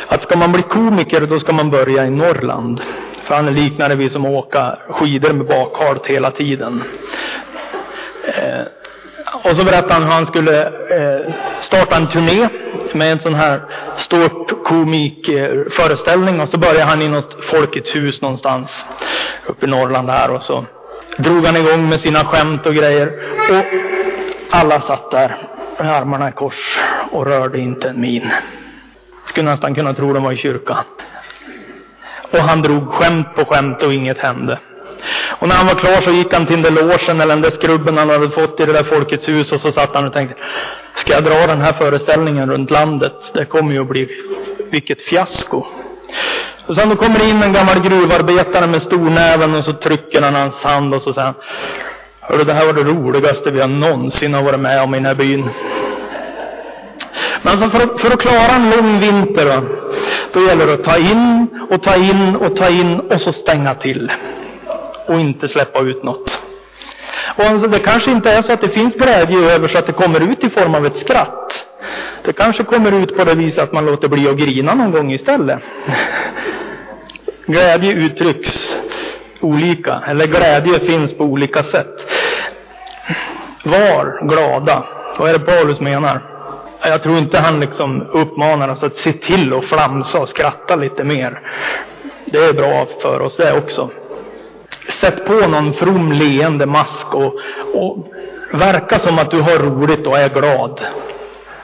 Att 0.07 0.23
ska 0.23 0.37
man 0.37 0.53
bli 0.53 0.63
komiker 0.63 1.21
då 1.21 1.41
ska 1.41 1.53
man 1.53 1.71
börja 1.71 2.07
i 2.07 2.11
Norrland. 2.11 2.81
För 3.25 3.35
han 3.35 3.55
liknar 3.55 3.89
det 3.89 3.95
vid 3.95 4.13
som 4.13 4.25
att 4.25 4.31
åka 4.31 4.79
skidor 4.89 5.33
med 5.33 5.47
bakhalt 5.47 6.07
hela 6.07 6.31
tiden. 6.31 6.83
Eh, 8.25 8.63
och 9.45 9.57
så 9.57 9.65
berättade 9.65 9.95
han 9.95 10.03
hur 10.03 10.11
han 10.11 10.27
skulle 10.27 10.67
eh, 10.67 11.21
starta 11.61 11.97
en 11.97 12.09
turné 12.09 12.49
med 12.93 13.13
en 13.13 13.19
sån 13.19 13.35
här 13.35 13.61
ståuppkomikföreställning. 13.97 16.41
och 16.41 16.49
så 16.49 16.59
började 16.59 16.85
han 16.85 17.03
i 17.03 17.09
något 17.09 17.45
Folkets 17.45 17.97
hus 17.97 18.21
någonstans 18.21 18.85
uppe 19.47 19.67
i 19.67 19.69
Norrland 19.69 20.11
här 20.11 20.31
och 20.31 20.43
så 20.43 20.65
drog 21.19 21.47
han 21.47 21.57
igång 21.57 21.89
med 21.89 22.01
sina 22.01 22.25
skämt 22.25 22.67
och 22.67 22.75
grejer. 22.75 23.13
Och 23.51 23.65
alla 24.51 24.81
satt 24.81 25.11
där 25.11 25.37
med 25.79 25.95
armarna 25.95 26.29
i 26.29 26.33
kors 26.33 26.79
och 27.11 27.27
rörde 27.27 27.59
inte 27.59 27.89
en 27.89 28.01
min. 28.01 28.31
Skulle 29.27 29.51
nästan 29.51 29.75
kunna 29.75 29.95
tro 29.95 30.13
de 30.13 30.23
var 30.23 30.33
i 30.33 30.37
kyrkan. 30.37 30.85
Och 32.31 32.39
han 32.39 32.63
drog 32.63 32.89
skämt 32.89 33.35
på 33.35 33.45
skämt 33.45 33.83
och 33.83 33.95
inget 33.95 34.19
hände. 34.19 34.59
Och 35.29 35.49
när 35.49 35.55
han 35.55 35.67
var 35.67 35.75
klar 35.75 36.01
så 36.01 36.11
gick 36.11 36.33
han 36.33 36.47
till 36.47 36.63
den 36.63 36.75
där 36.75 36.83
logen 36.83 37.21
eller 37.21 37.35
den 37.35 37.43
där 37.43 37.51
skrubben 37.51 37.99
han 37.99 38.11
hade 38.11 38.31
fått 38.31 38.61
i 38.61 38.67
det 38.67 38.73
där 38.73 38.85
Folkets 38.85 39.29
hus 39.29 39.53
och 39.53 39.61
så 39.61 39.73
satt 39.73 39.95
han 39.95 40.07
och 40.07 40.13
tänkte, 40.13 40.37
ska 40.97 41.13
jag 41.13 41.25
dra 41.25 41.47
den 41.47 41.61
här 41.61 41.73
föreställningen 41.73 42.51
runt 42.51 42.71
landet? 42.71 43.15
Det 43.35 43.45
kommer 43.45 43.73
ju 43.73 43.81
att 43.81 43.89
bli, 43.89 44.09
vilket 44.71 45.03
fiasko. 45.03 45.65
Och 46.67 46.75
sen 46.75 46.89
då 46.89 46.97
kommer 46.97 47.19
det 47.19 47.29
in 47.29 47.43
en 47.43 47.53
gammal 47.53 47.81
gruvarbetare 47.81 48.67
med 48.67 48.83
stornäven 48.83 49.55
och 49.55 49.65
så 49.65 49.73
trycker 49.73 50.23
han 50.23 50.35
hans 50.35 50.63
hand 50.63 50.95
och 50.95 51.03
så 51.03 51.13
säger 51.13 51.27
han, 51.27 51.35
Hörru, 52.21 52.45
det 52.45 52.53
här 52.53 52.67
var 52.67 52.73
det 52.73 52.85
roligaste 52.85 53.51
vi 53.51 53.61
har 53.61 53.69
någonsin 53.69 54.35
har 54.35 54.43
varit 54.43 54.61
med 54.61 54.83
om 54.83 54.95
i 54.95 54.99
den 54.99 55.07
här 55.07 55.15
byn. 55.15 55.51
Men 57.43 57.53
alltså 57.53 57.71
för, 57.71 57.99
för 57.99 58.11
att 58.11 58.21
klara 58.21 58.53
en 58.53 58.71
lång 58.71 59.01
vinter, 59.01 59.63
då 60.33 60.41
gäller 60.41 60.67
det 60.67 60.75
att 60.75 60.85
ta 60.85 60.97
in 60.97 61.49
och 61.71 61.83
ta 61.83 61.97
in 61.97 62.37
och 62.37 62.57
ta 62.57 62.69
in 62.69 63.01
och 63.01 63.21
så 63.21 63.33
stänga 63.33 63.75
till. 63.75 64.13
Och 65.09 65.21
inte 65.21 65.49
släppa 65.49 65.81
ut 65.81 66.03
något. 66.03 66.41
Och 67.37 67.45
alltså, 67.45 67.69
det 67.69 67.79
kanske 67.79 68.11
inte 68.11 68.31
är 68.31 68.43
så 68.43 68.53
att 68.53 68.61
det 68.61 68.69
finns 68.69 68.95
glädje 68.95 69.39
över 69.39 69.69
så 69.69 69.79
att 69.79 69.87
det 69.87 69.93
kommer 69.93 70.21
ut 70.33 70.45
i 70.45 70.51
form 70.51 70.75
av 70.75 70.87
ett 70.87 70.97
skratt. 70.97 71.65
Det 72.25 72.33
kanske 72.33 72.65
kommer 72.65 72.93
ut 72.93 73.17
på 73.17 73.25
det 73.25 73.35
viset 73.35 73.63
att 73.63 73.73
man 73.73 73.87
låter 73.87 74.09
bli 74.09 74.29
att 74.29 74.37
grina 74.37 74.75
någon 74.75 74.91
gång 74.91 75.13
istället. 75.13 75.63
Glädje 77.47 77.93
uttrycks 77.93 78.77
olika, 79.41 80.03
eller 80.07 80.27
glädje 80.27 80.81
finns 80.81 81.15
på 81.19 81.25
olika 81.25 81.63
sätt. 81.63 82.11
Var 83.65 84.29
glada. 84.29 84.85
Vad 85.19 85.29
är 85.29 85.33
det 85.33 85.39
Paulus 85.39 85.81
menar? 85.81 86.21
Jag 86.83 87.03
tror 87.03 87.19
inte 87.19 87.39
han 87.39 87.61
liksom 87.61 88.03
uppmanar 88.03 88.69
oss 88.69 88.83
att 88.83 88.97
se 88.97 89.13
till 89.13 89.55
att 89.55 89.65
flamsa 89.65 90.21
och 90.21 90.29
skratta 90.29 90.77
lite 90.77 91.05
mer. 91.05 91.41
Det 92.25 92.39
är 92.39 92.53
bra 92.53 92.87
för 93.03 93.21
oss 93.21 93.37
det 93.37 93.53
också. 93.59 93.91
Sätt 94.89 95.25
på 95.25 95.33
någon 95.33 95.75
from 95.75 96.13
leende 96.13 96.67
mask 96.67 97.15
och, 97.15 97.35
och 97.75 98.13
verka 98.53 98.99
som 98.99 99.19
att 99.19 99.31
du 99.31 99.41
har 99.41 99.59
roligt 99.59 100.07
och 100.07 100.19
är 100.19 100.29
glad. 100.29 100.81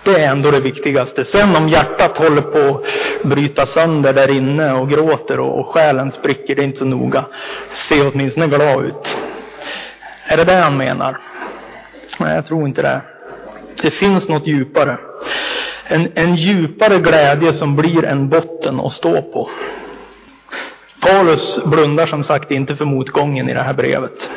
Det 0.05 0.21
är 0.21 0.31
ändå 0.31 0.51
det 0.51 0.61
viktigaste. 0.61 1.25
Sen 1.25 1.57
om 1.57 1.69
hjärtat 1.69 2.19
håller 2.19 2.43
på 2.43 2.79
att 2.79 3.29
bryta 3.31 3.67
sönder 3.67 4.13
där 4.13 4.31
inne 4.31 4.73
och 4.73 4.91
gråter 4.91 5.41
och, 5.41 5.59
och 5.59 5.67
själen 5.67 6.13
spricker, 6.13 6.55
det 6.55 6.63
är 6.63 6.65
inte 6.65 6.79
så 6.79 6.85
noga. 6.85 7.25
Se 7.89 8.03
åtminstone 8.03 8.47
glad 8.47 8.85
ut. 8.85 9.17
Är 10.27 10.37
det 10.37 10.45
det 10.45 10.55
han 10.55 10.77
menar? 10.77 11.19
Nej, 12.19 12.35
jag 12.35 12.47
tror 12.47 12.69
inte 12.69 12.83
det. 12.83 13.01
Det 13.83 13.91
finns 13.91 14.29
något 14.29 14.47
djupare. 14.47 14.99
En, 15.87 16.13
en 16.15 16.37
djupare 16.37 16.99
glädje 16.99 17.55
som 17.55 17.77
blir 17.77 18.05
en 18.05 18.29
botten 18.29 18.81
att 18.81 18.93
stå 18.93 19.23
på. 19.23 19.51
Paulus 21.05 21.65
blundar 21.65 22.07
som 22.07 22.25
sagt 22.25 22.51
inte 22.51 22.77
för 22.77 22.85
motgången 22.85 23.49
i 23.49 23.55
det 23.55 23.63
här 23.63 23.73
brevet. 23.73 24.31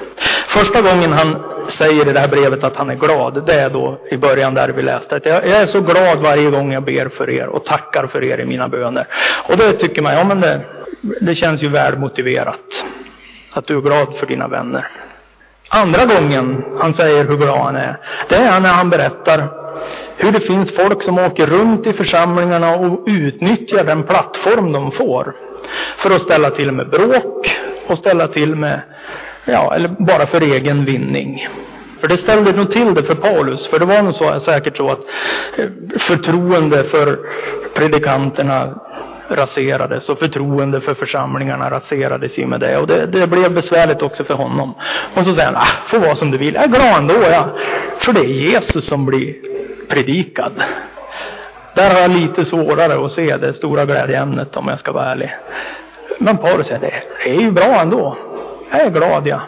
Första 0.47 0.81
gången 0.81 1.13
han 1.13 1.43
säger 1.69 2.09
i 2.09 2.13
det 2.13 2.19
här 2.19 2.27
brevet 2.27 2.63
att 2.63 2.75
han 2.75 2.89
är 2.89 2.95
glad, 2.95 3.43
det 3.45 3.53
är 3.53 3.69
då 3.69 3.97
i 4.11 4.17
början 4.17 4.53
där 4.53 4.69
vi 4.69 4.81
läste 4.81 5.15
att 5.15 5.25
jag, 5.25 5.47
är 5.47 5.65
så 5.65 5.81
glad 5.81 6.19
varje 6.19 6.49
gång 6.49 6.73
jag 6.73 6.83
ber 6.83 7.09
för 7.09 7.29
er 7.29 7.47
och 7.47 7.65
tackar 7.65 8.07
för 8.07 8.23
er 8.23 8.37
i 8.37 8.45
mina 8.45 8.67
böner. 8.67 9.07
Och 9.49 9.57
det 9.57 9.73
tycker 9.73 10.01
man, 10.01 10.13
ja 10.13 10.23
men 10.23 10.41
det, 10.41 10.61
det 11.21 11.35
känns 11.35 11.63
ju 11.63 11.67
väl 11.69 11.97
motiverat. 11.97 12.85
Att 13.51 13.67
du 13.67 13.77
är 13.77 13.81
glad 13.81 14.15
för 14.15 14.25
dina 14.25 14.47
vänner. 14.47 14.87
Andra 15.69 16.05
gången 16.05 16.65
han 16.79 16.93
säger 16.93 17.25
hur 17.25 17.37
glad 17.37 17.59
han 17.59 17.75
är, 17.75 17.97
det 18.29 18.35
är 18.35 18.59
när 18.59 18.73
han 18.73 18.89
berättar 18.89 19.66
hur 20.17 20.31
det 20.31 20.39
finns 20.39 20.75
folk 20.75 21.03
som 21.03 21.19
åker 21.19 21.45
runt 21.45 21.87
i 21.87 21.93
församlingarna 21.93 22.75
och 22.75 23.03
utnyttjar 23.07 23.83
den 23.83 24.03
plattform 24.03 24.71
de 24.71 24.91
får 24.91 25.33
för 25.97 26.11
att 26.11 26.21
ställa 26.21 26.49
till 26.49 26.71
med 26.71 26.89
bråk 26.89 27.55
och 27.87 27.97
ställa 27.97 28.27
till 28.27 28.55
med, 28.55 28.81
ja, 29.45 29.75
eller 29.75 29.87
bara 29.87 30.25
för 30.25 30.41
egen 30.41 30.85
vinning. 30.85 31.47
För 32.01 32.07
det 32.07 32.17
ställde 32.17 32.51
nog 32.51 32.71
till 32.71 32.93
det 32.93 33.03
för 33.03 33.15
Paulus, 33.15 33.67
för 33.67 33.79
det 33.79 33.85
var 33.85 34.01
nog 34.01 34.15
så, 34.15 34.39
säkert 34.39 34.77
så 34.77 34.91
att 34.91 34.99
eh, 35.57 35.65
förtroende 35.99 36.83
för 36.83 37.19
predikanterna 37.75 38.73
raserades 39.29 40.09
och 40.09 40.19
förtroende 40.19 40.81
för 40.81 40.93
församlingarna 40.93 41.71
raserades 41.71 42.37
i 42.37 42.45
med 42.45 42.59
det. 42.59 42.77
Och 42.77 42.87
det, 42.87 43.05
det, 43.05 43.27
blev 43.27 43.53
besvärligt 43.53 44.01
också 44.01 44.23
för 44.23 44.33
honom. 44.33 44.73
Och 45.15 45.25
så 45.25 45.33
säger 45.33 45.47
han, 45.47 45.55
ah, 45.55 45.89
får 45.89 45.99
vara 45.99 46.15
som 46.15 46.31
du 46.31 46.37
vill. 46.37 46.53
Jag 46.53 46.63
är 46.63 46.67
glad 46.67 46.97
ändå, 46.97 47.15
ja. 47.31 47.49
För 47.99 48.13
det 48.13 48.19
är 48.19 48.23
Jesus 48.23 48.85
som 48.85 49.05
blir 49.05 49.35
predikad. 49.87 50.63
Där 51.75 51.93
har 51.93 52.01
jag 52.01 52.11
lite 52.11 52.45
svårare 52.45 53.05
att 53.05 53.11
se 53.11 53.37
det 53.37 53.53
stora 53.53 53.85
glädjeämnet 53.85 54.57
om 54.57 54.67
jag 54.67 54.79
ska 54.79 54.91
vara 54.91 55.11
ärlig. 55.11 55.35
Men 56.19 56.37
Paulus 56.37 56.67
säger, 56.67 57.03
det 57.23 57.29
är 57.29 57.39
ju 57.41 57.51
bra 57.51 57.81
ändå. 57.81 58.17
Jag 58.71 58.81
är 58.81 58.89
glad, 58.89 59.27
jag. 59.27 59.41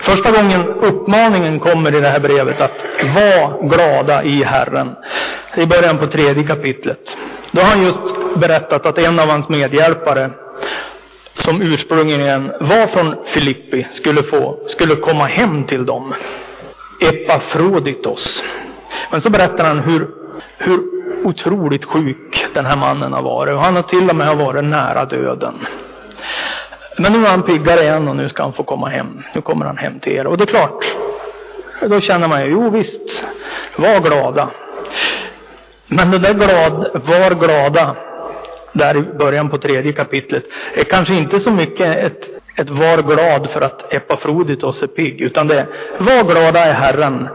Första 0.00 0.30
gången 0.30 0.68
uppmaningen 0.68 1.60
kommer 1.60 1.94
i 1.94 2.00
det 2.00 2.08
här 2.08 2.20
brevet 2.20 2.60
att 2.60 2.84
var 3.14 3.68
glada 3.68 4.24
i 4.24 4.42
Herren. 4.44 4.96
I 5.56 5.66
början 5.66 5.98
på 5.98 6.06
tredje 6.06 6.44
kapitlet. 6.44 7.16
Då 7.50 7.60
har 7.60 7.68
han 7.68 7.82
just 7.82 8.00
berättat 8.36 8.86
att 8.86 8.98
en 8.98 9.18
av 9.18 9.28
hans 9.28 9.48
medhjälpare 9.48 10.30
som 11.34 11.62
ursprungligen 11.62 12.52
var 12.60 12.86
från 12.86 13.16
Filippi 13.26 13.86
skulle, 13.92 14.22
få, 14.22 14.58
skulle 14.68 14.96
komma 14.96 15.24
hem 15.24 15.64
till 15.64 15.86
dem. 15.86 16.14
Epafroditos. 17.00 18.42
Men 19.10 19.20
så 19.20 19.30
berättar 19.30 19.64
han 19.64 19.78
hur, 19.78 20.08
hur 20.58 20.80
otroligt 21.24 21.84
sjuk 21.84 22.46
den 22.54 22.66
här 22.66 22.76
mannen 22.76 23.12
har 23.12 23.22
varit. 23.22 23.54
Och 23.54 23.60
han 23.60 23.76
har 23.76 23.82
till 23.82 24.10
och 24.10 24.16
med 24.16 24.36
varit 24.36 24.64
nära 24.64 25.04
döden. 25.04 25.54
Men 26.98 27.12
nu 27.12 27.26
är 27.26 27.30
han 27.30 27.42
piggare 27.42 27.82
igen 27.82 28.08
och 28.08 28.16
nu 28.16 28.28
ska 28.28 28.42
han 28.42 28.52
få 28.52 28.62
komma 28.62 28.88
hem. 28.88 29.22
Nu 29.34 29.40
kommer 29.40 29.66
han 29.66 29.76
hem 29.76 30.00
till 30.00 30.12
er. 30.12 30.26
Och 30.26 30.36
det 30.36 30.44
är 30.44 30.46
klart, 30.46 30.84
då 31.80 32.00
känner 32.00 32.28
man 32.28 32.44
ju, 32.44 32.50
jo 32.50 32.70
visst, 32.70 33.24
var 33.76 34.00
glada. 34.00 34.50
Men 35.86 36.10
det 36.10 36.18
där 36.18 36.34
glad, 36.34 36.90
var 36.92 37.34
glada, 37.34 37.96
där 38.72 38.96
i 38.96 39.02
början 39.02 39.50
på 39.50 39.58
tredje 39.58 39.92
kapitlet, 39.92 40.44
är 40.74 40.84
kanske 40.84 41.14
inte 41.14 41.40
så 41.40 41.50
mycket 41.50 41.96
ett, 41.96 42.20
ett 42.56 42.70
var 42.70 43.02
glad 43.02 43.50
för 43.50 43.60
att 43.60 43.92
Epafroditos 43.92 44.82
är 44.82 44.86
pigg, 44.86 45.20
utan 45.20 45.48
det 45.48 45.58
är 45.60 45.66
var 45.98 46.32
glada 46.32 46.60
är 46.64 46.72
Herren. 46.72 47.28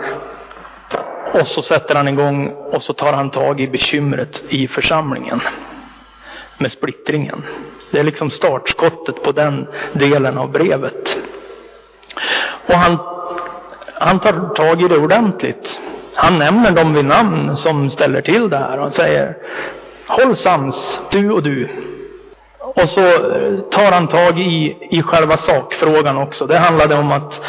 Och 1.33 1.47
så 1.47 1.61
sätter 1.61 1.95
han 1.95 2.07
igång 2.07 2.47
och 2.47 2.83
så 2.83 2.93
tar 2.93 3.13
han 3.13 3.29
tag 3.29 3.61
i 3.61 3.67
bekymret 3.67 4.43
i 4.49 4.67
församlingen 4.67 5.41
med 6.57 6.71
splittringen. 6.71 7.43
Det 7.91 7.99
är 7.99 8.03
liksom 8.03 8.29
startskottet 8.29 9.23
på 9.23 9.31
den 9.31 9.67
delen 9.93 10.37
av 10.37 10.51
brevet. 10.51 11.17
Och 12.67 12.75
han, 12.75 12.97
han 13.93 14.19
tar 14.19 14.55
tag 14.55 14.81
i 14.81 14.87
det 14.87 14.97
ordentligt. 14.97 15.79
Han 16.13 16.39
nämner 16.39 16.71
dem 16.71 16.93
vid 16.93 17.05
namn 17.05 17.57
som 17.57 17.89
ställer 17.89 18.21
till 18.21 18.49
det 18.49 18.57
här 18.57 18.79
och 18.79 18.93
säger 18.93 19.37
Håll 20.07 20.35
sams, 20.35 20.99
du 21.11 21.31
och 21.31 21.43
du. 21.43 21.69
Och 22.59 22.89
så 22.89 23.01
tar 23.71 23.91
han 23.91 24.07
tag 24.07 24.39
i, 24.39 24.77
i 24.91 25.01
själva 25.01 25.37
sakfrågan 25.37 26.17
också. 26.17 26.45
Det 26.45 26.57
handlade 26.57 26.95
om 26.95 27.11
att, 27.11 27.41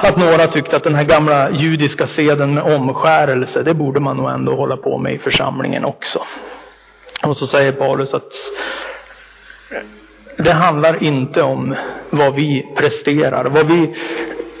att 0.00 0.16
några 0.16 0.46
tyckte 0.46 0.76
att 0.76 0.84
den 0.84 0.94
här 0.94 1.04
gamla 1.04 1.50
judiska 1.50 2.06
seden 2.06 2.54
med 2.54 2.74
omskärelse, 2.74 3.62
det 3.62 3.74
borde 3.74 4.00
man 4.00 4.16
nog 4.16 4.30
ändå 4.30 4.54
hålla 4.54 4.76
på 4.76 4.98
med 4.98 5.14
i 5.14 5.18
församlingen 5.18 5.84
också. 5.84 6.22
Och 7.22 7.36
så 7.36 7.46
säger 7.46 7.72
Paulus 7.72 8.14
att 8.14 8.32
det 10.36 10.52
handlar 10.52 11.02
inte 11.02 11.42
om 11.42 11.74
vad 12.10 12.34
vi 12.34 12.74
presterar, 12.76 13.44
vad 13.44 13.66
vi 13.66 13.94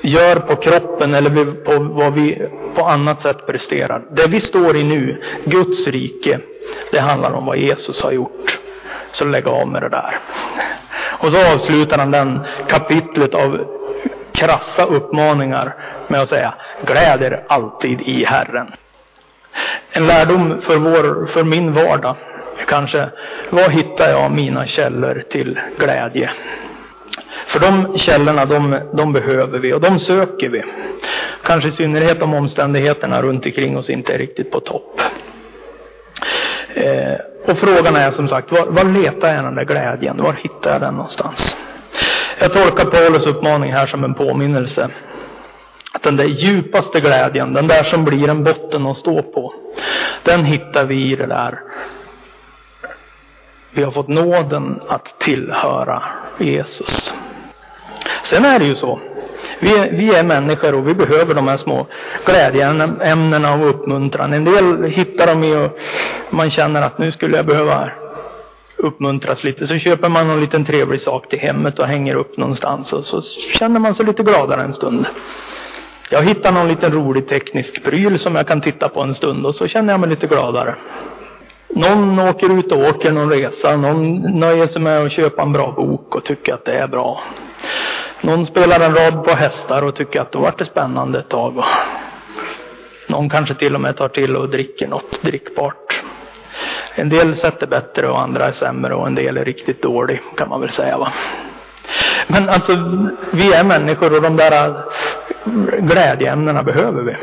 gör 0.02 0.36
på 0.36 0.56
kroppen 0.56 1.14
eller 1.14 1.44
på 1.64 1.78
vad 1.78 2.12
vi 2.12 2.48
på 2.74 2.84
annat 2.84 3.22
sätt 3.22 3.46
presterar. 3.46 4.02
Det 4.10 4.26
vi 4.26 4.40
står 4.40 4.76
i 4.76 4.84
nu, 4.84 5.22
Guds 5.44 5.86
rike, 5.86 6.38
det 6.92 7.00
handlar 7.00 7.32
om 7.32 7.46
vad 7.46 7.58
Jesus 7.58 8.02
har 8.02 8.12
gjort. 8.12 8.58
Så 9.12 9.24
lägg 9.24 9.48
av 9.48 9.68
med 9.68 9.82
det 9.82 9.88
där. 9.88 10.18
Och 11.18 11.32
så 11.32 11.54
avslutar 11.54 11.98
han 11.98 12.10
den 12.10 12.40
kapitlet 12.68 13.34
av 13.34 13.77
krassa 14.32 14.84
uppmaningar 14.84 15.74
med 16.08 16.20
att 16.20 16.28
säga 16.28 16.54
gläd 16.86 17.22
er 17.22 17.44
alltid 17.48 18.00
i 18.00 18.24
Herren. 18.24 18.72
En 19.90 20.06
lärdom 20.06 20.60
för, 20.60 20.76
vår, 20.76 21.26
för 21.26 21.44
min 21.44 21.72
vardag 21.72 22.16
är 22.60 22.64
kanske, 22.64 23.08
var 23.50 23.68
hittar 23.68 24.10
jag 24.10 24.32
mina 24.32 24.66
källor 24.66 25.24
till 25.30 25.60
glädje? 25.78 26.30
För 27.46 27.60
de 27.60 27.98
källorna, 27.98 28.44
de, 28.44 28.80
de, 28.92 29.12
behöver 29.12 29.58
vi 29.58 29.72
och 29.72 29.80
de 29.80 29.98
söker 29.98 30.48
vi. 30.48 30.62
Kanske 31.42 31.68
i 31.68 31.72
synnerhet 31.72 32.22
om 32.22 32.34
omständigheterna 32.34 33.22
runt 33.22 33.46
omkring 33.46 33.76
oss 33.76 33.90
inte 33.90 34.14
är 34.14 34.18
riktigt 34.18 34.50
på 34.50 34.60
topp. 34.60 35.00
Eh, 36.74 37.14
och 37.46 37.58
frågan 37.58 37.96
är 37.96 38.10
som 38.10 38.28
sagt, 38.28 38.52
var, 38.52 38.66
var 38.66 38.84
letar 38.84 39.34
jag 39.34 39.44
den 39.44 39.54
där 39.54 39.64
glädjen? 39.64 40.22
Var 40.22 40.32
hittar 40.32 40.72
jag 40.72 40.80
den 40.80 40.94
någonstans? 40.94 41.56
Jag 42.38 42.52
tolkar 42.52 42.84
Paulus 42.84 43.26
uppmaning 43.26 43.72
här 43.72 43.86
som 43.86 44.04
en 44.04 44.14
påminnelse. 44.14 44.88
Att 45.92 46.02
den 46.02 46.16
där 46.16 46.24
djupaste 46.24 47.00
glädjen, 47.00 47.52
den 47.52 47.66
där 47.66 47.82
som 47.82 48.04
blir 48.04 48.28
en 48.28 48.44
botten 48.44 48.86
att 48.86 48.96
stå 48.96 49.22
på, 49.22 49.54
den 50.22 50.44
hittar 50.44 50.84
vi 50.84 51.12
i 51.12 51.16
det 51.16 51.26
där. 51.26 51.60
Vi 53.70 53.82
har 53.82 53.90
fått 53.90 54.08
nåden 54.08 54.80
att 54.88 55.18
tillhöra 55.20 56.02
Jesus. 56.38 57.12
Sen 58.22 58.44
är 58.44 58.58
det 58.58 58.64
ju 58.64 58.74
så. 58.74 59.00
Vi, 59.60 59.88
vi 59.92 60.14
är 60.14 60.22
människor 60.22 60.74
och 60.74 60.88
vi 60.88 60.94
behöver 60.94 61.34
de 61.34 61.48
här 61.48 61.56
små 61.56 61.86
glädjeämnena 62.26 63.54
och 63.54 63.68
uppmuntran. 63.70 64.32
En 64.32 64.44
del 64.44 64.84
hittar 64.84 65.26
dem 65.26 65.44
i 65.44 65.56
och 65.56 65.78
man 66.30 66.50
känner 66.50 66.82
att 66.82 66.98
nu 66.98 67.12
skulle 67.12 67.36
jag 67.36 67.46
behöva 67.46 67.90
uppmuntras 68.78 69.44
lite. 69.44 69.66
Så 69.66 69.78
köper 69.78 70.08
man 70.08 70.28
någon 70.28 70.40
liten 70.40 70.64
trevlig 70.64 71.00
sak 71.00 71.28
till 71.28 71.38
hemmet 71.38 71.78
och 71.78 71.86
hänger 71.86 72.14
upp 72.14 72.36
någonstans 72.36 72.92
och 72.92 73.04
så 73.04 73.22
känner 73.58 73.80
man 73.80 73.94
sig 73.94 74.06
lite 74.06 74.22
gladare 74.22 74.62
en 74.62 74.74
stund. 74.74 75.06
Jag 76.10 76.22
hittar 76.22 76.52
någon 76.52 76.68
liten 76.68 76.92
rolig 76.92 77.28
teknisk 77.28 77.84
pryl 77.84 78.18
som 78.18 78.34
jag 78.34 78.46
kan 78.46 78.60
titta 78.60 78.88
på 78.88 79.00
en 79.00 79.14
stund 79.14 79.46
och 79.46 79.54
så 79.54 79.66
känner 79.66 79.92
jag 79.92 80.00
mig 80.00 80.10
lite 80.10 80.26
gladare. 80.26 80.74
Någon 81.68 82.18
åker 82.18 82.58
ut 82.58 82.72
och 82.72 82.78
åker 82.78 83.12
någon 83.12 83.30
resa, 83.30 83.76
någon 83.76 84.14
nöjer 84.40 84.66
sig 84.66 84.82
med 84.82 85.02
att 85.02 85.12
köpa 85.12 85.42
en 85.42 85.52
bra 85.52 85.72
bok 85.72 86.14
och 86.14 86.24
tycker 86.24 86.54
att 86.54 86.64
det 86.64 86.72
är 86.72 86.86
bra. 86.86 87.22
Någon 88.20 88.46
spelar 88.46 88.80
en 88.80 88.94
rad 88.94 89.24
på 89.24 89.30
hästar 89.30 89.82
och 89.82 89.94
tycker 89.94 90.20
att 90.20 90.32
det 90.32 90.38
vart 90.38 90.58
det 90.58 90.64
spännande 90.64 91.18
ett 91.18 91.28
tag. 91.28 91.64
Någon 93.08 93.30
kanske 93.30 93.54
till 93.54 93.74
och 93.74 93.80
med 93.80 93.96
tar 93.96 94.08
till 94.08 94.36
och 94.36 94.48
dricker 94.48 94.88
något 94.88 95.22
drickbart. 95.22 96.02
En 96.94 97.08
del 97.08 97.36
sätter 97.36 97.66
bättre 97.66 98.08
och 98.08 98.20
andra 98.20 98.44
är 98.44 98.52
sämre 98.52 98.94
och 98.94 99.06
en 99.06 99.14
del 99.14 99.36
är 99.36 99.44
riktigt 99.44 99.82
dålig 99.82 100.20
kan 100.36 100.48
man 100.48 100.60
väl 100.60 100.70
säga 100.70 100.98
va. 100.98 101.12
Men 102.26 102.48
alltså, 102.48 102.72
vi 103.30 103.52
är 103.52 103.64
människor 103.64 104.14
och 104.14 104.22
de 104.22 104.36
där 104.36 104.68
äh, 104.68 104.74
glädjeämnena 105.78 106.62
behöver 106.62 107.02
vi. 107.02 107.16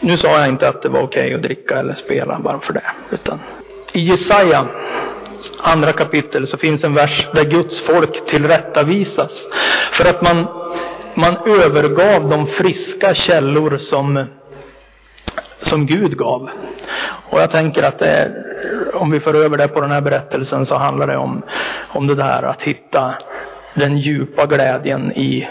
Nu 0.00 0.16
sa 0.16 0.38
jag 0.38 0.48
inte 0.48 0.68
att 0.68 0.82
det 0.82 0.88
var 0.88 1.02
okej 1.02 1.24
okay 1.24 1.34
att 1.34 1.42
dricka 1.42 1.78
eller 1.78 1.94
spela 1.94 2.38
bara 2.38 2.60
för 2.60 2.72
det. 2.72 2.82
Utan 3.10 3.40
I 3.92 4.00
Jesaja 4.00 4.66
andra 5.58 5.92
kapitel 5.92 6.46
så 6.46 6.56
finns 6.56 6.84
en 6.84 6.94
vers 6.94 7.26
där 7.34 7.44
Guds 7.44 7.80
folk 7.80 8.26
tillrättavisas. 8.26 9.46
För 9.92 10.04
att 10.04 10.22
man, 10.22 10.46
man 11.14 11.36
övergav 11.46 12.28
de 12.28 12.46
friska 12.46 13.14
källor 13.14 13.76
som, 13.76 14.26
som 15.60 15.86
Gud 15.86 16.16
gav. 16.16 16.50
Och 17.30 17.40
jag 17.40 17.50
tänker 17.50 17.82
att 17.82 17.98
det 17.98 18.06
är, 18.06 18.44
om 18.94 19.10
vi 19.10 19.20
för 19.20 19.34
över 19.34 19.56
det 19.56 19.68
på 19.68 19.80
den 19.80 19.90
här 19.90 20.00
berättelsen 20.00 20.66
så 20.66 20.76
handlar 20.76 21.06
det 21.06 21.16
om, 21.16 21.42
om 21.88 22.06
det 22.06 22.14
där 22.14 22.42
att 22.42 22.62
hitta 22.62 23.14
den 23.74 23.98
djupa 23.98 24.46
glädjen 24.46 25.12
i, 25.12 25.48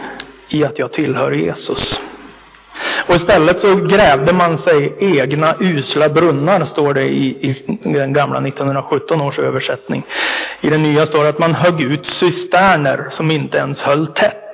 i 0.50 0.65
att 0.65 0.80
jag 0.80 0.91
tillhör 0.91 1.32
Jesus. 1.32 2.00
Och 3.08 3.15
istället 3.15 3.60
så 3.60 3.76
grävde 3.76 4.34
man 4.34 4.58
sig 4.58 4.96
egna 5.00 5.56
usla 5.60 6.10
brunnar, 6.10 6.65
står 6.65 6.93
det 6.93 7.04
i, 7.04 7.28
i 7.28 7.78
den 7.84 8.13
gamla 8.13 8.38
1917 8.38 9.22
års 9.22 9.39
översättning. 9.39 10.06
I 10.62 10.70
den 10.70 10.84
nya 10.84 11.06
står 11.06 11.24
det 11.24 11.30
att 11.30 11.39
man 11.39 11.54
högg 11.54 11.82
ut 11.82 12.06
cisterner 12.06 13.08
som 13.12 13.32
inte 13.32 13.58
ens 13.58 13.82
höll 13.82 14.08
tätt. 14.08 14.46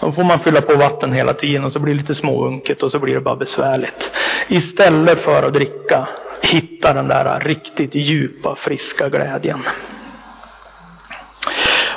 Då 0.00 0.12
får 0.12 0.24
man 0.24 0.40
fylla 0.40 0.60
på 0.60 0.76
vatten 0.76 1.12
hela 1.12 1.34
tiden 1.34 1.64
och 1.64 1.72
så 1.72 1.78
blir 1.78 1.94
det 1.94 2.00
lite 2.00 2.14
småunket 2.14 2.82
och 2.82 2.90
så 2.90 2.98
blir 2.98 3.14
det 3.14 3.20
bara 3.20 3.36
besvärligt. 3.36 4.10
Istället 4.48 5.18
för 5.18 5.42
att 5.42 5.52
dricka, 5.52 6.08
hitta 6.42 6.92
den 6.92 7.08
där 7.08 7.40
riktigt 7.40 7.94
djupa, 7.94 8.56
friska 8.56 9.08
glädjen. 9.08 9.62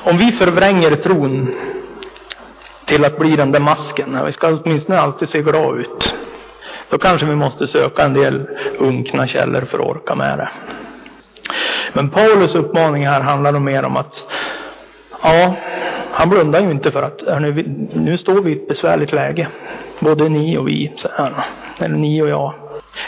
Om 0.03 0.17
vi 0.17 0.31
förvränger 0.31 0.95
tron 0.95 1.55
till 2.85 3.05
att 3.05 3.19
bli 3.19 3.35
den 3.35 3.51
där 3.51 3.59
masken. 3.59 4.25
Vi 4.25 4.31
ska 4.31 4.47
åtminstone 4.47 4.99
alltid 4.99 5.29
se 5.29 5.41
glad 5.41 5.79
ut. 5.79 6.15
Då 6.89 6.97
kanske 6.97 7.25
vi 7.25 7.35
måste 7.35 7.67
söka 7.67 8.03
en 8.03 8.13
del 8.13 8.47
unkna 8.79 9.27
källor 9.27 9.61
för 9.61 9.79
att 9.79 9.85
orka 9.85 10.15
med 10.15 10.37
det. 10.37 10.49
Men 11.93 12.09
Paulus 12.09 12.55
uppmaning 12.55 13.07
här 13.07 13.21
handlar 13.21 13.51
nog 13.51 13.61
mer 13.61 13.83
om 13.85 13.97
att 13.97 14.27
ja, 15.23 15.55
han 16.11 16.29
blundar 16.29 16.61
ju 16.61 16.71
inte 16.71 16.91
för 16.91 17.03
att 17.03 17.23
nu, 17.41 17.65
nu 17.93 18.17
står 18.17 18.41
vi 18.41 18.51
i 18.51 18.53
ett 18.53 18.67
besvärligt 18.67 19.13
läge. 19.13 19.47
Både 19.99 20.29
ni 20.29 20.57
och 20.57 20.67
vi, 20.67 20.93
säger 20.97 21.15
han. 21.17 21.33
eller 21.79 21.95
ni 21.95 22.21
och 22.21 22.29
jag. 22.29 22.53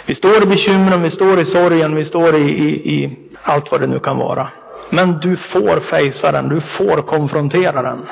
Vi 0.06 0.16
står 0.16 0.44
i 0.44 0.46
bekymren, 0.46 1.02
vi 1.02 1.10
står 1.10 1.40
i 1.40 1.46
sorgen, 1.46 1.96
vi 1.96 2.06
står 2.06 2.36
i, 2.36 2.50
i, 2.50 2.94
i 2.94 3.18
allt 3.44 3.72
vad 3.72 3.82
det 3.82 3.88
nu 3.88 4.00
kan 4.00 4.18
vara. 4.18 4.48
Men 4.90 5.20
du 5.20 5.38
får 5.38 5.80
fejsa 5.80 6.32
den, 6.32 6.50
du 6.50 6.62
får 6.62 7.02
konfrontera 7.02 7.82
den. 7.82 8.06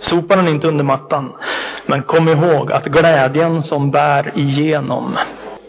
Sopa 0.00 0.36
den 0.36 0.48
inte 0.48 0.68
under 0.68 0.84
mattan. 0.84 1.32
Men 1.86 2.02
kom 2.02 2.28
ihåg 2.28 2.72
att 2.72 2.84
glädjen 2.84 3.62
som 3.62 3.90
bär 3.90 4.32
igenom 4.38 5.18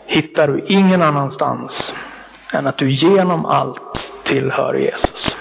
hittar 0.06 0.47
du 0.47 0.65
ingen 0.67 1.02
annanstans 1.02 1.93
än 2.54 2.67
att 2.67 2.78
du 2.78 2.91
genom 2.91 3.45
allt 3.45 4.12
tillhör 4.23 4.73
Jesus. 4.73 5.36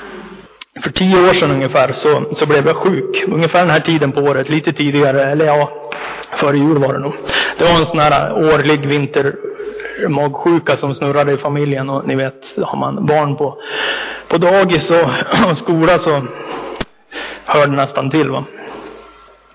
För 0.82 0.90
tio 0.90 1.28
år 1.28 1.34
sedan 1.34 1.50
ungefär 1.50 1.92
så, 1.92 2.24
så 2.34 2.46
blev 2.46 2.66
jag 2.66 2.76
sjuk. 2.76 3.24
Ungefär 3.28 3.60
den 3.60 3.70
här 3.70 3.80
tiden 3.80 4.12
på 4.12 4.20
året, 4.20 4.48
lite 4.48 4.72
tidigare, 4.72 5.24
eller 5.24 5.44
ja, 5.44 5.70
före 6.36 6.56
jul 6.56 6.78
var 6.78 6.92
det 6.92 6.98
nog. 6.98 7.12
Det 7.58 7.64
var 7.64 7.70
en 7.70 7.86
sån 7.86 7.98
här 7.98 8.32
årlig 8.32 8.86
vinter 8.86 9.34
magsjuka 10.08 10.76
som 10.76 10.94
snurrade 10.94 11.32
i 11.32 11.36
familjen 11.36 11.90
och 11.90 12.06
ni 12.06 12.16
vet, 12.16 12.44
har 12.56 12.78
man 12.78 13.06
barn 13.06 13.36
på, 13.36 13.58
på 14.28 14.38
dagis 14.38 14.90
och, 14.90 15.08
och 15.50 15.58
skola 15.58 15.98
så 15.98 16.22
hör 17.44 17.66
det 17.66 17.76
nästan 17.76 18.10
till. 18.10 18.30
Va? 18.30 18.44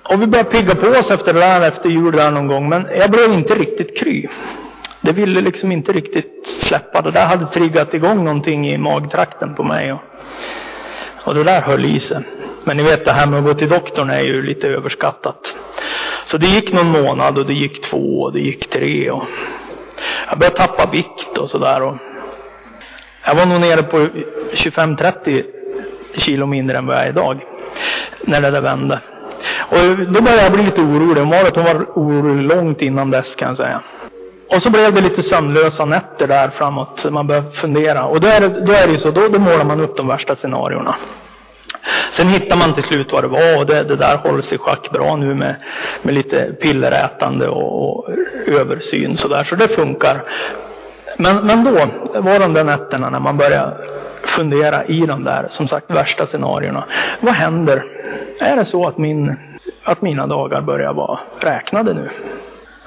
Och 0.03 0.21
vi 0.21 0.27
började 0.27 0.49
pigga 0.49 0.75
på 0.75 0.87
oss 0.87 1.11
efter 1.11 1.33
det 1.33 1.39
där 1.39 1.61
efter 1.61 1.89
jul 1.89 2.15
där 2.15 2.31
någon 2.31 2.47
gång. 2.47 2.69
Men 2.69 2.87
jag 2.97 3.11
blev 3.11 3.33
inte 3.33 3.55
riktigt 3.55 3.97
kry. 3.97 4.27
Det 5.01 5.11
ville 5.11 5.41
liksom 5.41 5.71
inte 5.71 5.91
riktigt 5.91 6.47
släppa. 6.59 7.01
Det 7.01 7.11
där 7.11 7.25
hade 7.25 7.45
triggat 7.45 7.93
igång 7.93 8.23
någonting 8.23 8.69
i 8.69 8.77
magtrakten 8.77 9.55
på 9.55 9.63
mig. 9.63 9.93
Och, 9.93 9.99
och 11.27 11.33
det 11.33 11.43
där 11.43 11.61
höll 11.61 11.85
i 11.85 11.99
sig. 11.99 12.17
Men 12.63 12.77
ni 12.77 12.83
vet 12.83 13.05
det 13.05 13.11
här 13.11 13.25
med 13.25 13.39
att 13.39 13.45
gå 13.45 13.53
till 13.53 13.69
doktorn 13.69 14.09
är 14.09 14.21
ju 14.21 14.41
lite 14.41 14.67
överskattat. 14.67 15.55
Så 16.25 16.37
det 16.37 16.47
gick 16.47 16.73
någon 16.73 16.87
månad 16.87 17.37
och 17.37 17.45
det 17.45 17.53
gick 17.53 17.81
två 17.89 18.21
och 18.21 18.33
det 18.33 18.39
gick 18.39 18.69
tre. 18.69 19.11
Och 19.11 19.23
jag 20.29 20.39
började 20.39 20.57
tappa 20.57 20.85
vikt 20.91 21.37
och 21.37 21.49
sådär. 21.49 21.97
Jag 23.25 23.35
var 23.35 23.45
nog 23.45 23.61
nere 23.61 23.83
på 23.83 23.97
25-30 24.53 25.43
kilo 26.17 26.45
mindre 26.45 26.77
än 26.77 26.85
vad 26.85 26.95
jag 26.95 27.03
är 27.03 27.09
idag. 27.09 27.39
När 28.21 28.41
det 28.41 28.51
där 28.51 28.61
vände. 28.61 28.99
Och 29.59 29.97
då 29.97 30.21
började 30.21 30.43
jag 30.43 30.51
bli 30.51 30.63
lite 30.63 30.81
orolig. 30.81 31.27
Marit 31.27 31.55
hon 31.55 31.65
var 31.65 31.87
orolig 31.95 32.55
långt 32.55 32.81
innan 32.81 33.11
dess 33.11 33.35
kan 33.35 33.47
jag 33.47 33.57
säga. 33.57 33.81
Och 34.49 34.61
så 34.61 34.69
blev 34.69 34.93
det 34.93 35.01
lite 35.01 35.23
sömnlösa 35.23 35.85
nätter 35.85 36.27
där 36.27 36.49
framåt. 36.49 37.05
Man 37.11 37.27
började 37.27 37.51
fundera. 37.51 38.05
Och 38.05 38.19
då 38.19 38.27
är 38.27 38.41
det, 38.41 38.47
då 38.47 38.73
är 38.73 38.87
det 38.87 38.93
ju 38.93 38.99
så, 38.99 39.11
då, 39.11 39.27
då 39.27 39.39
målar 39.39 39.65
man 39.65 39.81
upp 39.81 39.97
de 39.97 40.07
värsta 40.07 40.35
scenarierna. 40.35 40.95
Sen 42.11 42.27
hittar 42.27 42.55
man 42.55 42.73
till 42.73 42.83
slut 42.83 43.11
vad 43.11 43.23
det 43.23 43.27
var 43.27 43.57
och 43.57 43.65
det, 43.65 43.83
det 43.83 43.95
där 43.95 44.17
håller 44.17 44.41
sig 44.41 44.57
schack 44.57 44.91
bra 44.91 45.15
nu 45.15 45.35
med, 45.35 45.55
med 46.01 46.13
lite 46.13 46.53
pillerätande 46.61 47.47
och, 47.47 47.83
och 47.83 48.09
översyn 48.47 49.17
sådär. 49.17 49.43
Så 49.43 49.55
det 49.55 49.67
funkar. 49.67 50.23
Men, 51.17 51.45
men 51.45 51.63
då 51.63 51.71
var 52.21 52.39
de 52.39 52.53
där 52.53 52.63
nätterna 52.63 53.09
när 53.09 53.19
man 53.19 53.37
började 53.37 53.77
fundera 54.27 54.85
i 54.85 54.99
de 54.99 55.23
där, 55.23 55.47
som 55.49 55.67
sagt, 55.67 55.91
värsta 55.91 56.27
scenarierna. 56.27 56.83
Vad 57.19 57.33
händer? 57.33 57.83
Är 58.39 58.55
det 58.55 58.65
så 58.65 58.87
att, 58.87 58.97
min, 58.97 59.35
att 59.83 60.01
mina 60.01 60.27
dagar 60.27 60.61
börjar 60.61 60.93
vara 60.93 61.19
räknade 61.39 61.93
nu? 61.93 62.09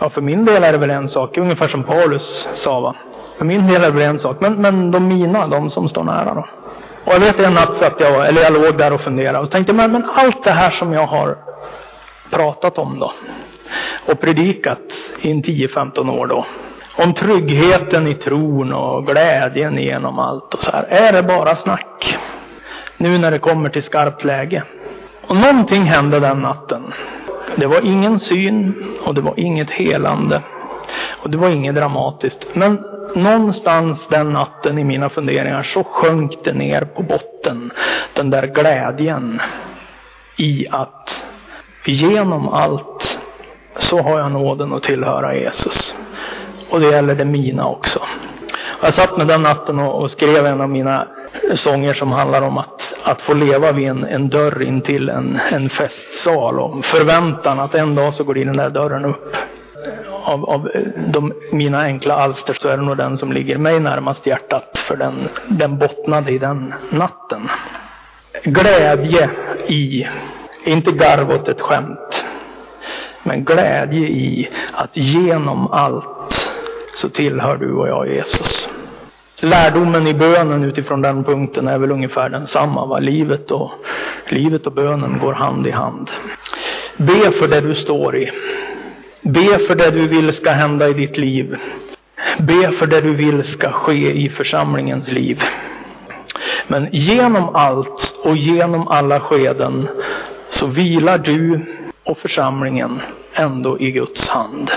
Ja, 0.00 0.10
för 0.10 0.20
min 0.20 0.44
del 0.44 0.64
är 0.64 0.72
det 0.72 0.78
väl 0.78 0.90
en 0.90 1.08
sak, 1.08 1.38
ungefär 1.38 1.68
som 1.68 1.82
Paulus 1.82 2.48
sa 2.54 2.80
va. 2.80 2.94
För 3.38 3.44
min 3.44 3.66
del 3.66 3.82
är 3.82 3.86
det 3.86 3.98
väl 3.98 4.02
en 4.02 4.18
sak, 4.18 4.36
men, 4.40 4.54
men 4.54 4.90
de 4.90 5.08
mina, 5.08 5.46
de 5.46 5.70
som 5.70 5.88
står 5.88 6.04
nära 6.04 6.34
då? 6.34 6.48
Och 7.04 7.12
jag 7.12 7.20
vet 7.20 7.40
en 7.40 7.54
natt 7.54 7.76
satt 7.78 8.00
jag, 8.00 8.28
eller 8.28 8.42
jag 8.42 8.52
låg 8.52 8.78
där 8.78 8.92
och 8.92 9.00
funderade 9.00 9.38
och 9.38 9.50
tänkte, 9.50 9.72
men, 9.72 9.92
men 9.92 10.04
allt 10.14 10.44
det 10.44 10.50
här 10.50 10.70
som 10.70 10.92
jag 10.92 11.06
har 11.06 11.36
pratat 12.30 12.78
om 12.78 12.98
då 12.98 13.12
och 14.06 14.20
predikat 14.20 14.78
i 15.20 15.30
en 15.30 15.42
10-15 15.42 16.10
år 16.10 16.26
då 16.26 16.46
om 16.96 17.14
tryggheten 17.14 18.06
i 18.06 18.14
tron 18.14 18.72
och 18.72 19.06
glädjen 19.06 19.78
genom 19.78 20.18
allt 20.18 20.54
och 20.54 20.62
så 20.62 20.70
här. 20.70 20.82
Är 20.82 21.12
det 21.12 21.22
bara 21.22 21.56
snack? 21.56 22.18
Nu 22.96 23.18
när 23.18 23.30
det 23.30 23.38
kommer 23.38 23.68
till 23.68 23.82
skarpt 23.82 24.24
läge. 24.24 24.62
Och 25.26 25.36
någonting 25.36 25.82
hände 25.82 26.20
den 26.20 26.38
natten. 26.40 26.92
Det 27.60 27.66
var 27.66 27.80
ingen 27.80 28.20
syn 28.20 28.74
och 29.04 29.14
det 29.14 29.20
var 29.20 29.34
inget 29.36 29.70
helande. 29.70 30.42
Och 31.22 31.30
det 31.30 31.38
var 31.38 31.48
inget 31.48 31.74
dramatiskt. 31.74 32.46
Men 32.52 32.84
någonstans 33.14 34.06
den 34.10 34.32
natten 34.32 34.78
i 34.78 34.84
mina 34.84 35.08
funderingar 35.08 35.62
så 35.62 35.84
sjönk 35.84 36.44
det 36.44 36.52
ner 36.52 36.84
på 36.84 37.02
botten. 37.02 37.70
Den 38.14 38.30
där 38.30 38.46
glädjen 38.46 39.40
i 40.36 40.66
att 40.70 41.24
genom 41.86 42.48
allt 42.48 43.18
så 43.78 44.00
har 44.00 44.18
jag 44.18 44.32
nåden 44.32 44.72
att 44.72 44.82
tillhöra 44.82 45.34
Jesus. 45.34 45.94
Och 46.70 46.80
det 46.80 46.90
gäller 46.90 47.14
det 47.14 47.24
mina 47.24 47.66
också. 47.66 48.00
Jag 48.82 48.94
satt 48.94 49.16
med 49.16 49.26
den 49.26 49.42
natten 49.42 49.78
och, 49.78 50.10
skrev 50.10 50.46
en 50.46 50.60
av 50.60 50.68
mina 50.68 51.06
sånger 51.54 51.94
som 51.94 52.12
handlar 52.12 52.42
om 52.42 52.58
att, 52.58 52.94
att 53.04 53.20
få 53.22 53.34
leva 53.34 53.72
vid 53.72 53.88
en, 53.88 54.04
en 54.04 54.28
dörr 54.28 54.62
in 54.62 54.80
till 54.80 55.08
en, 55.08 55.40
en 55.52 55.70
festsal 55.70 56.60
och 56.60 56.84
förväntan 56.84 57.60
att 57.60 57.74
en 57.74 57.94
dag 57.94 58.14
så 58.14 58.24
går 58.24 58.34
den 58.34 58.56
där 58.56 58.70
dörren 58.70 59.04
upp. 59.04 59.36
Av, 60.24 60.44
av 60.44 60.70
eh, 60.74 60.82
de, 61.06 61.32
mina 61.52 61.80
enkla 61.80 62.14
alster 62.14 62.56
så 62.60 62.68
är 62.68 62.76
det 62.76 62.82
nog 62.82 62.96
den 62.96 63.18
som 63.18 63.32
ligger 63.32 63.58
mig 63.58 63.80
närmast 63.80 64.26
hjärtat 64.26 64.78
för 64.88 64.96
den, 64.96 65.28
den 65.48 65.78
bottnade 65.78 66.32
i 66.32 66.38
den 66.38 66.74
natten. 66.90 67.48
Glädje 68.44 69.30
i, 69.66 70.08
inte 70.64 70.92
garv 70.92 71.30
åt 71.30 71.48
ett 71.48 71.60
skämt, 71.60 72.24
men 73.22 73.44
glädje 73.44 74.08
i 74.08 74.48
att 74.72 74.96
genom 74.96 75.66
allt 75.66 76.50
så 76.96 77.08
tillhör 77.08 77.56
du 77.56 77.72
och 77.72 77.88
jag 77.88 78.08
Jesus. 78.08 78.69
Lärdomen 79.40 80.06
i 80.06 80.14
bönen 80.14 80.64
utifrån 80.64 81.02
den 81.02 81.24
punkten 81.24 81.68
är 81.68 81.78
väl 81.78 81.90
ungefär 81.90 82.28
densamma. 82.28 82.86
Va? 82.86 82.98
Livet, 82.98 83.50
och, 83.50 83.70
livet 84.28 84.66
och 84.66 84.72
bönen 84.72 85.18
går 85.18 85.32
hand 85.32 85.66
i 85.66 85.70
hand. 85.70 86.10
Be 86.96 87.30
för 87.30 87.48
det 87.48 87.60
du 87.60 87.74
står 87.74 88.16
i. 88.16 88.30
Be 89.22 89.58
för 89.58 89.74
det 89.74 89.90
du 89.90 90.06
vill 90.06 90.32
ska 90.32 90.50
hända 90.50 90.88
i 90.88 90.92
ditt 90.92 91.16
liv. 91.16 91.56
Be 92.38 92.70
för 92.70 92.86
det 92.86 93.00
du 93.00 93.14
vill 93.14 93.44
ska 93.44 93.70
ske 93.70 94.12
i 94.12 94.28
församlingens 94.28 95.08
liv. 95.08 95.42
Men 96.66 96.88
genom 96.92 97.48
allt 97.54 98.14
och 98.24 98.36
genom 98.36 98.88
alla 98.88 99.20
skeden 99.20 99.88
så 100.50 100.66
vilar 100.66 101.18
du 101.18 101.60
och 102.04 102.18
församlingen 102.18 103.00
ändå 103.34 103.80
i 103.80 103.90
Guds 103.90 104.28
hand. 104.28 104.70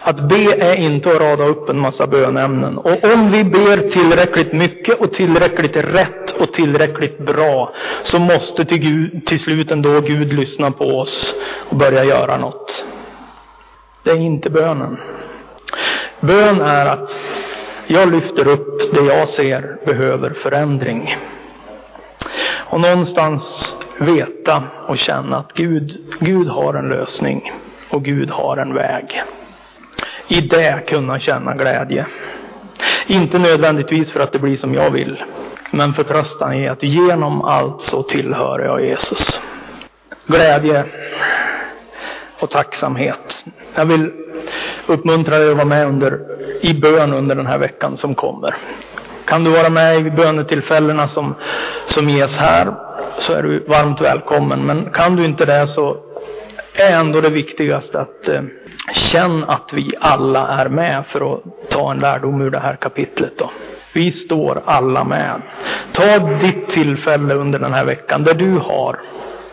Att 0.00 0.28
be 0.28 0.54
är 0.54 0.74
inte 0.74 1.10
att 1.10 1.20
rada 1.20 1.44
upp 1.44 1.68
en 1.68 1.78
massa 1.78 2.06
bönämnen. 2.06 2.78
Och 2.78 3.04
om 3.04 3.30
vi 3.30 3.44
ber 3.44 3.90
tillräckligt 3.90 4.52
mycket 4.52 5.00
och 5.00 5.12
tillräckligt 5.12 5.76
rätt 5.76 6.30
och 6.30 6.52
tillräckligt 6.52 7.18
bra 7.18 7.72
så 8.02 8.18
måste 8.18 8.64
till, 8.64 8.78
Gud, 8.78 9.26
till 9.26 9.40
slut 9.40 9.70
ändå 9.70 10.00
Gud 10.00 10.32
lyssna 10.32 10.70
på 10.70 10.84
oss 10.84 11.34
och 11.68 11.76
börja 11.76 12.04
göra 12.04 12.36
något. 12.36 12.84
Det 14.02 14.10
är 14.10 14.16
inte 14.16 14.50
bönen. 14.50 14.96
Bön 16.20 16.60
är 16.60 16.86
att 16.86 17.16
jag 17.86 18.12
lyfter 18.12 18.48
upp 18.48 18.94
det 18.94 19.04
jag 19.04 19.28
ser 19.28 19.76
behöver 19.86 20.30
förändring. 20.30 21.16
Och 22.70 22.80
någonstans 22.80 23.76
veta 23.98 24.62
och 24.88 24.98
känna 24.98 25.36
att 25.36 25.52
Gud, 25.52 25.92
Gud 26.20 26.48
har 26.48 26.74
en 26.74 26.88
lösning 26.88 27.52
och 27.90 28.04
Gud 28.04 28.30
har 28.30 28.56
en 28.56 28.74
väg 28.74 29.22
i 30.28 30.40
det 30.40 30.86
kunna 30.86 31.18
känna 31.18 31.54
glädje. 31.54 32.06
Inte 33.06 33.38
nödvändigtvis 33.38 34.12
för 34.12 34.20
att 34.20 34.32
det 34.32 34.38
blir 34.38 34.56
som 34.56 34.74
jag 34.74 34.90
vill, 34.90 35.22
men 35.70 35.94
förtröstan 35.94 36.54
i 36.54 36.68
att 36.68 36.82
genom 36.82 37.42
allt 37.42 37.82
så 37.82 38.02
tillhör 38.02 38.58
jag 38.58 38.84
Jesus. 38.84 39.40
Glädje 40.26 40.84
och 42.40 42.50
tacksamhet. 42.50 43.44
Jag 43.74 43.86
vill 43.86 44.12
uppmuntra 44.86 45.38
dig 45.38 45.50
att 45.50 45.56
vara 45.56 45.66
med 45.66 45.86
under, 45.86 46.20
i 46.60 46.74
bön 46.74 47.12
under 47.12 47.34
den 47.34 47.46
här 47.46 47.58
veckan 47.58 47.96
som 47.96 48.14
kommer. 48.14 48.54
Kan 49.24 49.44
du 49.44 49.50
vara 49.50 49.68
med 49.68 50.06
i 50.06 50.10
bönetillfällena 50.10 51.08
som, 51.08 51.34
som 51.86 52.08
ges 52.08 52.36
här 52.36 52.74
så 53.18 53.32
är 53.32 53.42
du 53.42 53.64
varmt 53.68 54.00
välkommen. 54.00 54.66
Men 54.66 54.90
kan 54.90 55.16
du 55.16 55.24
inte 55.24 55.44
det 55.44 55.66
så 55.66 55.96
är 56.74 56.90
ändå 56.90 57.20
det 57.20 57.30
viktigaste 57.30 58.00
att 58.00 58.28
eh, 58.28 58.42
Känn 58.94 59.44
att 59.44 59.72
vi 59.72 59.94
alla 60.00 60.48
är 60.48 60.68
med 60.68 61.06
för 61.06 61.34
att 61.34 61.42
ta 61.70 61.90
en 61.90 61.98
lärdom 61.98 62.40
ur 62.40 62.50
det 62.50 62.58
här 62.58 62.76
kapitlet. 62.76 63.32
Då. 63.38 63.50
Vi 63.92 64.12
står 64.12 64.62
alla 64.64 65.04
med. 65.04 65.42
Ta 65.92 66.18
ditt 66.18 66.68
tillfälle 66.68 67.34
under 67.34 67.58
den 67.58 67.72
här 67.72 67.84
veckan 67.84 68.24
där 68.24 68.34
du 68.34 68.52
har, 68.52 69.00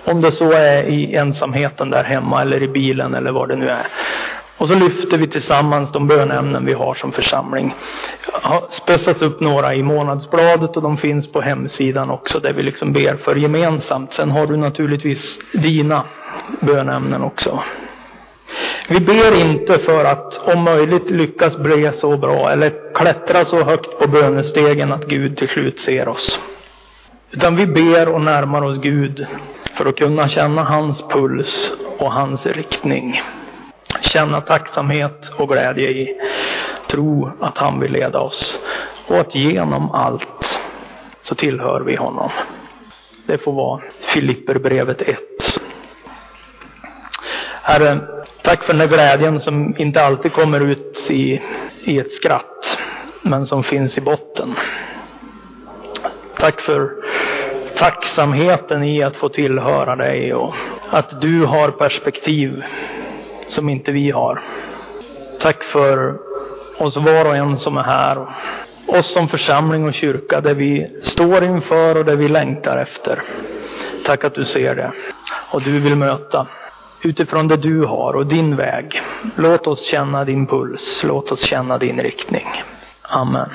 om 0.05 0.21
det 0.21 0.31
så 0.31 0.51
är 0.51 0.83
i 0.83 1.15
ensamheten 1.15 1.89
där 1.89 2.03
hemma 2.03 2.41
eller 2.41 2.63
i 2.63 2.67
bilen 2.67 3.13
eller 3.15 3.31
vad 3.31 3.49
det 3.49 3.55
nu 3.55 3.69
är. 3.69 3.88
Och 4.57 4.67
så 4.67 4.75
lyfter 4.75 5.17
vi 5.17 5.27
tillsammans 5.27 5.91
de 5.91 6.07
bönämnen 6.07 6.65
vi 6.65 6.73
har 6.73 6.93
som 6.93 7.11
församling. 7.11 7.75
Jag 8.31 8.49
har 8.49 8.63
spetsat 8.69 9.21
upp 9.21 9.39
några 9.39 9.75
i 9.75 9.83
månadsbladet 9.83 10.77
och 10.77 10.83
de 10.83 10.97
finns 10.97 11.31
på 11.31 11.41
hemsidan 11.41 12.09
också 12.09 12.39
där 12.39 12.53
vi 12.53 12.63
liksom 12.63 12.93
ber 12.93 13.15
för 13.15 13.35
gemensamt. 13.35 14.13
Sen 14.13 14.31
har 14.31 14.47
du 14.47 14.57
naturligtvis 14.57 15.39
dina 15.53 16.03
bönämnen 16.59 17.23
också. 17.23 17.63
Vi 18.89 18.99
ber 18.99 19.36
inte 19.36 19.79
för 19.79 20.05
att 20.05 20.47
om 20.47 20.63
möjligt 20.63 21.10
lyckas 21.10 21.58
bli 21.58 21.91
så 21.97 22.17
bra 22.17 22.51
eller 22.51 22.93
klättra 22.93 23.45
så 23.45 23.63
högt 23.63 23.99
på 23.99 24.08
bönestegen 24.08 24.91
att 24.91 25.05
Gud 25.05 25.38
till 25.38 25.49
slut 25.49 25.79
ser 25.79 26.08
oss. 26.08 26.39
Utan 27.31 27.55
vi 27.55 27.65
ber 27.67 28.08
och 28.08 28.21
närmar 28.21 28.62
oss 28.62 28.77
Gud 28.77 29.25
för 29.77 29.86
att 29.86 29.95
kunna 29.95 30.29
känna 30.29 30.63
hans 30.63 31.01
puls 31.01 31.71
och 31.97 32.12
hans 32.12 32.45
riktning. 32.45 33.21
Känna 34.01 34.41
tacksamhet 34.41 35.31
och 35.38 35.49
glädje 35.49 35.89
i 35.89 36.15
tro 36.89 37.31
att 37.39 37.58
han 37.58 37.79
vill 37.79 37.91
leda 37.91 38.19
oss 38.19 38.60
och 39.08 39.19
att 39.19 39.36
genom 39.36 39.91
allt 39.91 40.60
så 41.21 41.36
tillhör 41.36 41.81
vi 41.81 41.95
honom. 41.95 42.29
Det 43.27 43.38
får 43.38 43.53
vara 43.53 43.81
Filipperbrevet 44.13 45.01
1. 45.01 45.19
Herre, 47.62 47.99
Tack 48.45 48.63
för 48.63 48.73
den 48.73 48.79
där 48.79 48.95
glädjen 48.95 49.41
som 49.41 49.75
inte 49.77 50.01
alltid 50.01 50.34
kommer 50.34 50.60
ut 50.60 51.05
i, 51.10 51.41
i 51.84 51.99
ett 51.99 52.12
skratt, 52.12 52.77
men 53.21 53.45
som 53.45 53.63
finns 53.63 53.97
i 53.97 54.01
botten. 54.01 54.55
Tack 56.39 56.62
för 56.62 56.89
tacksamheten 57.77 58.84
i 58.84 59.03
att 59.03 59.15
få 59.15 59.29
tillhöra 59.29 59.95
dig 59.95 60.34
och 60.34 60.53
att 60.89 61.21
du 61.21 61.45
har 61.45 61.71
perspektiv 61.71 62.63
som 63.47 63.69
inte 63.69 63.91
vi 63.91 64.12
har. 64.12 64.43
Tack 65.39 65.63
för 65.63 66.17
oss 66.77 66.95
var 66.95 67.25
och 67.25 67.36
en 67.36 67.58
som 67.58 67.77
är 67.77 67.84
här. 67.84 68.36
Oss 68.88 69.13
som 69.13 69.27
församling 69.27 69.86
och 69.86 69.93
kyrka, 69.93 70.41
där 70.41 70.53
vi 70.53 70.99
står 71.01 71.43
inför 71.43 71.97
och 71.97 72.05
där 72.05 72.15
vi 72.15 72.27
längtar 72.27 72.77
efter. 72.77 73.23
Tack 74.05 74.23
att 74.23 74.36
du 74.36 74.45
ser 74.45 74.75
det 74.75 74.91
och 75.51 75.62
du 75.62 75.79
vill 75.79 75.95
möta 75.95 76.47
utifrån 77.01 77.47
det 77.47 77.58
du 77.58 77.86
har 77.86 78.13
och 78.13 78.27
din 78.27 78.55
väg. 78.55 79.01
Låt 79.36 79.67
oss 79.67 79.86
känna 79.86 80.25
din 80.25 80.47
puls. 80.47 81.01
Låt 81.03 81.31
oss 81.31 81.41
känna 81.41 81.77
din 81.77 81.99
riktning. 81.99 82.47
Amen. 83.01 83.49